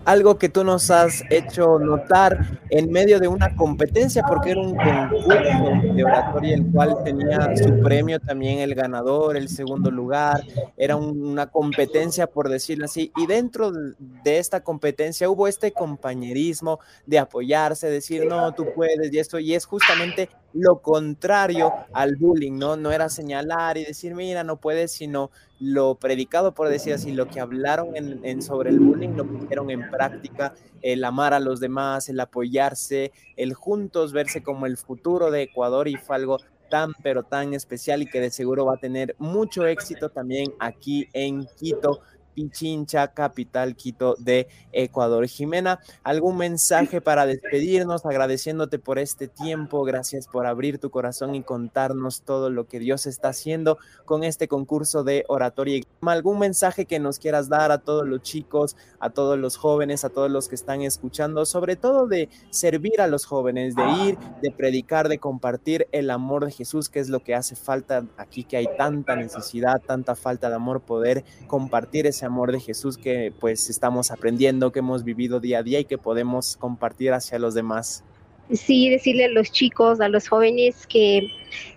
Algo 0.07 0.37
que 0.37 0.47
tú 0.47 0.63
nos 0.63 0.89
has 0.89 1.21
hecho 1.29 1.79
notar 1.79 2.59
en 2.69 2.89
medio 2.89 3.19
de 3.19 3.27
una 3.27 3.53
competencia, 3.57 4.23
porque 4.25 4.51
era 4.51 4.61
un 4.61 4.73
concurso 4.73 5.93
de 5.93 6.03
oratoria 6.05 6.55
el 6.55 6.71
cual 6.71 6.95
tenía 7.03 7.49
su 7.57 7.81
premio 7.81 8.17
también 8.17 8.59
el 8.59 8.73
ganador, 8.73 9.35
el 9.35 9.49
segundo 9.49 9.91
lugar, 9.91 10.45
era 10.77 10.95
una 10.95 11.47
competencia 11.47 12.25
por 12.25 12.47
decirlo 12.47 12.85
así, 12.85 13.11
y 13.17 13.25
dentro 13.25 13.73
de 13.73 14.37
esta 14.37 14.61
competencia 14.61 15.29
hubo 15.29 15.45
este 15.45 15.73
compañerismo 15.73 16.79
de 17.05 17.19
apoyarse, 17.19 17.89
decir, 17.89 18.25
no, 18.25 18.53
tú 18.53 18.65
puedes 18.73 19.11
y 19.11 19.19
esto, 19.19 19.39
y 19.39 19.55
es 19.55 19.65
justamente 19.65 20.29
lo 20.53 20.81
contrario 20.81 21.73
al 21.91 22.15
bullying, 22.15 22.57
¿no? 22.57 22.77
No 22.77 22.93
era 22.93 23.09
señalar 23.09 23.77
y 23.77 23.83
decir, 23.83 24.15
mira, 24.15 24.45
no 24.45 24.55
puedes, 24.55 24.93
sino 24.93 25.31
lo 25.59 25.95
predicado, 25.95 26.53
por 26.53 26.69
decir 26.69 26.93
así, 26.93 27.11
lo 27.11 27.27
que 27.27 27.39
hablaron 27.39 27.95
en, 27.95 28.41
sobre 28.41 28.69
el 28.69 28.79
bullying, 28.79 29.15
lo 29.15 29.25
pusieron 29.25 29.69
en 29.69 29.89
práctica, 29.89 30.53
el 30.81 31.03
amar 31.03 31.33
a 31.33 31.39
los 31.39 31.59
demás, 31.59 32.09
el 32.09 32.19
apoyarse, 32.19 33.11
el 33.35 33.53
juntos 33.53 34.13
verse 34.13 34.43
como 34.43 34.65
el 34.65 34.77
futuro 34.77 35.31
de 35.31 35.43
Ecuador 35.43 35.87
y 35.87 35.95
fue 35.95 36.15
algo 36.15 36.37
tan 36.69 36.91
pero 37.01 37.23
tan 37.23 37.53
especial 37.53 38.01
y 38.01 38.07
que 38.07 38.19
de 38.19 38.29
seguro 38.29 38.65
va 38.65 38.75
a 38.75 38.79
tener 38.79 39.15
mucho 39.19 39.65
éxito 39.65 40.09
también 40.09 40.53
aquí 40.59 41.07
en 41.13 41.47
Quito 41.57 42.01
Pichincha, 42.37 43.07
capital 43.15 43.75
Quito 43.75 44.15
de 44.19 44.47
Ecuador. 44.71 45.25
Jimena, 45.25 45.79
¿algún 46.03 46.37
mensaje 46.37 47.01
para 47.01 47.25
despedirnos 47.25 48.05
agradeciéndote 48.05 48.77
por 48.77 48.99
este 48.99 49.27
tiempo? 49.27 49.83
Gracias 49.83 50.27
por 50.27 50.45
abrir 50.45 50.77
tu 50.77 50.91
corazón 50.91 51.33
y 51.33 51.41
contarnos 51.41 52.21
todo 52.21 52.51
lo 52.51 52.67
que 52.67 52.77
Dios 52.77 53.07
está 53.07 53.29
haciendo 53.29 53.79
con 54.05 54.23
este 54.23 54.47
concurso 54.47 55.03
de 55.03 55.25
oratoria. 55.29 55.81
¿Algún 56.01 56.37
mensaje 56.37 56.85
que 56.85 56.99
nos 56.99 57.17
quieras 57.17 57.49
dar 57.49 57.71
a 57.71 57.79
todos 57.79 58.07
los 58.07 58.21
chicos, 58.21 58.75
a 58.99 59.09
todos 59.09 59.39
los 59.39 59.57
jóvenes, 59.57 60.05
a 60.05 60.09
todos 60.09 60.29
los 60.29 60.47
que 60.47 60.55
están 60.55 60.83
escuchando, 60.83 61.43
sobre 61.43 61.75
todo 61.75 62.05
de 62.05 62.29
servir 62.51 63.01
a 63.01 63.07
los 63.07 63.25
jóvenes, 63.25 63.73
de 63.73 63.89
ir, 64.05 64.17
de 64.43 64.51
predicar, 64.51 65.09
de 65.09 65.17
compartir 65.17 65.87
el 65.91 66.11
amor 66.11 66.45
de 66.45 66.51
Jesús, 66.51 66.87
que 66.87 66.99
es 66.99 67.09
lo 67.09 67.23
que 67.23 67.33
hace 67.33 67.55
falta 67.55 68.05
aquí, 68.15 68.43
que 68.43 68.57
hay 68.57 68.67
tanta 68.77 69.15
necesidad, 69.15 69.81
tanta 69.81 70.13
falta 70.13 70.49
de 70.49 70.55
amor, 70.55 70.81
poder 70.81 71.23
compartir 71.47 72.05
ese 72.05 72.26
amor 72.27 72.51
de 72.51 72.59
Jesús 72.59 72.97
que 72.97 73.33
pues 73.39 73.69
estamos 73.69 74.11
aprendiendo, 74.11 74.71
que 74.71 74.79
hemos 74.79 75.03
vivido 75.03 75.39
día 75.39 75.59
a 75.59 75.63
día 75.63 75.79
y 75.79 75.85
que 75.85 75.97
podemos 75.97 76.57
compartir 76.57 77.13
hacia 77.13 77.39
los 77.39 77.53
demás. 77.53 78.03
Sí, 78.51 78.89
decirle 78.89 79.25
a 79.25 79.29
los 79.29 79.51
chicos, 79.51 79.99
a 79.99 80.07
los 80.07 80.29
jóvenes 80.29 80.87
que 80.87 81.27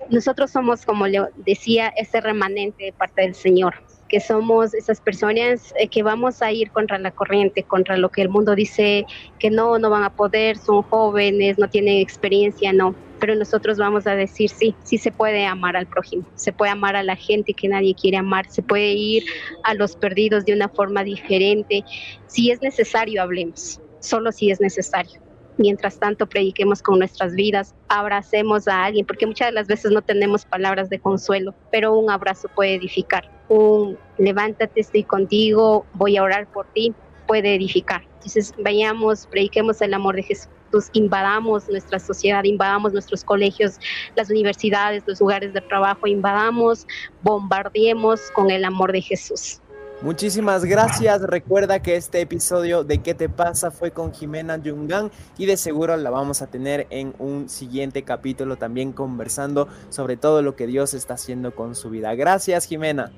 nosotros 0.09 0.53
somos, 0.53 0.85
como 0.85 1.07
le 1.07 1.23
decía, 1.45 1.89
ese 1.97 2.21
remanente 2.21 2.85
de 2.85 2.93
parte 2.93 3.23
del 3.23 3.35
Señor, 3.35 3.75
que 4.09 4.21
somos 4.21 4.75
esas 4.75 5.01
personas 5.01 5.75
eh, 5.79 5.89
que 5.89 6.03
vamos 6.03 6.43
a 6.43 6.53
ir 6.53 6.71
contra 6.71 6.99
la 6.99 7.11
corriente, 7.11 7.65
contra 7.65 7.97
lo 7.97 8.11
que 8.11 8.23
el 8.23 8.29
mundo 8.29 8.55
dice 8.55 9.05
que 9.39 9.51
no, 9.51 9.79
no 9.79 9.91
van 9.91 10.05
a 10.05 10.11
poder, 10.11 10.59
son 10.59 10.83
jóvenes, 10.83 11.59
no 11.59 11.69
tienen 11.69 11.99
experiencia, 11.99 12.73
no 12.73 12.95
pero 13.20 13.35
nosotros 13.35 13.78
vamos 13.78 14.06
a 14.06 14.14
decir 14.14 14.50
sí, 14.50 14.74
sí 14.83 14.98
se 14.98 15.12
puede 15.12 15.46
amar 15.46 15.76
al 15.76 15.87
prójimo, 15.87 16.26
se 16.35 16.52
puede 16.52 16.72
amar 16.72 16.96
a 16.96 17.02
la 17.02 17.16
gente 17.16 17.54
que 17.54 17.68
nadie 17.68 17.94
quiere 17.94 18.16
amar, 18.16 18.50
se 18.50 18.62
puede 18.62 18.92
ir 18.92 19.24
a 19.64 19.74
los 19.74 19.94
perdidos 19.94 20.44
de 20.44 20.54
una 20.54 20.68
forma 20.68 21.04
diferente. 21.04 21.85
Si 22.26 22.50
es 22.50 22.61
necesario, 22.62 23.22
hablemos, 23.22 23.80
solo 24.00 24.33
si 24.33 24.50
es 24.50 24.61
necesario. 24.61 25.20
Mientras 25.59 25.98
tanto, 25.98 26.26
prediquemos 26.26 26.80
con 26.80 26.98
nuestras 26.98 27.35
vidas, 27.35 27.74
abracemos 27.88 28.66
a 28.66 28.85
alguien, 28.85 29.04
porque 29.04 29.26
muchas 29.26 29.48
de 29.48 29.52
las 29.52 29.66
veces 29.66 29.92
no 29.92 30.00
tenemos 30.00 30.46
palabras 30.46 30.88
de 30.88 30.98
consuelo, 30.98 31.54
pero 31.70 31.98
un 31.98 32.11
abrazo 32.11 32.48
puede 32.54 32.76
edificar. 32.76 33.30
Un 33.48 33.98
levántate, 34.16 34.80
estoy 34.80 35.04
contigo, 35.04 35.85
voy 35.92 36.16
a 36.16 36.22
orar 36.22 36.46
por 36.50 36.66
ti, 36.72 36.94
puede 37.31 37.55
edificar. 37.55 38.03
Entonces, 38.14 38.53
vayamos, 38.59 39.29
prediquemos 39.29 39.81
el 39.83 39.95
amor 39.95 40.16
de 40.16 40.25
Jesús 40.25 40.49
invadamos 40.95 41.69
nuestra 41.69 42.01
sociedad, 42.01 42.43
invadamos 42.43 42.93
nuestros 42.93 43.23
colegios, 43.23 43.79
las 44.16 44.31
universidades, 44.31 45.05
los 45.07 45.21
lugares 45.21 45.53
de 45.53 45.61
trabajo, 45.61 46.09
invadamos, 46.09 46.88
bombardeemos 47.23 48.33
con 48.33 48.51
el 48.51 48.64
amor 48.64 48.90
de 48.90 49.01
Jesús. 49.01 49.61
Muchísimas 50.03 50.64
gracias. 50.64 51.23
Recuerda 51.23 51.81
que 51.81 51.95
este 51.95 52.21
episodio 52.21 52.83
de 52.83 52.99
¿Qué 52.99 53.14
te 53.14 53.29
pasa? 53.29 53.71
fue 53.71 53.93
con 53.93 54.12
Jimena 54.12 54.57
Yungan 54.57 55.12
y 55.38 55.47
de 55.47 55.57
seguro 55.57 55.97
la 55.97 56.11
vamos 56.11 56.43
a 56.43 56.49
tener 56.49 56.88
en 56.90 57.14
un 57.21 57.49
siguiente 57.49 58.03
capítulo 58.03 58.57
también 58.57 58.93
conversando 58.93 59.69
sobre 59.88 60.16
todo 60.16 60.43
lo 60.43 60.57
que 60.57 60.66
Dios 60.66 60.95
está 60.95 61.14
haciendo 61.14 61.55
con 61.55 61.77
su 61.77 61.90
vida. 61.90 62.12
Gracias, 62.16 62.66
Jimena. 62.66 63.12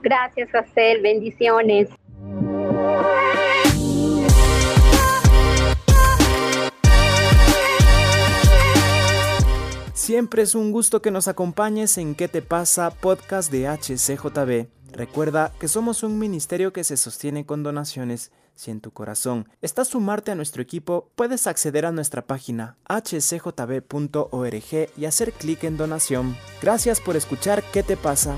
Gracias, 0.00 0.54
Acel. 0.54 1.02
Bendiciones. 1.02 1.88
Siempre 10.08 10.40
es 10.40 10.54
un 10.54 10.72
gusto 10.72 11.02
que 11.02 11.10
nos 11.10 11.28
acompañes 11.28 11.98
en 11.98 12.14
¿Qué 12.14 12.28
te 12.28 12.40
pasa? 12.40 12.88
podcast 12.88 13.52
de 13.52 13.68
HCJB. 13.68 14.68
Recuerda 14.90 15.52
que 15.60 15.68
somos 15.68 16.02
un 16.02 16.18
ministerio 16.18 16.72
que 16.72 16.82
se 16.82 16.96
sostiene 16.96 17.44
con 17.44 17.62
donaciones. 17.62 18.32
Si 18.54 18.70
en 18.70 18.80
tu 18.80 18.90
corazón 18.90 19.50
está 19.60 19.84
sumarte 19.84 20.30
a 20.30 20.34
nuestro 20.34 20.62
equipo, 20.62 21.10
puedes 21.14 21.46
acceder 21.46 21.84
a 21.84 21.92
nuestra 21.92 22.26
página 22.26 22.78
hcjb.org 22.88 24.62
y 24.96 25.04
hacer 25.04 25.32
clic 25.34 25.64
en 25.64 25.76
donación. 25.76 26.38
Gracias 26.62 27.02
por 27.02 27.14
escuchar 27.14 27.62
¿Qué 27.70 27.82
te 27.82 27.98
pasa? 27.98 28.34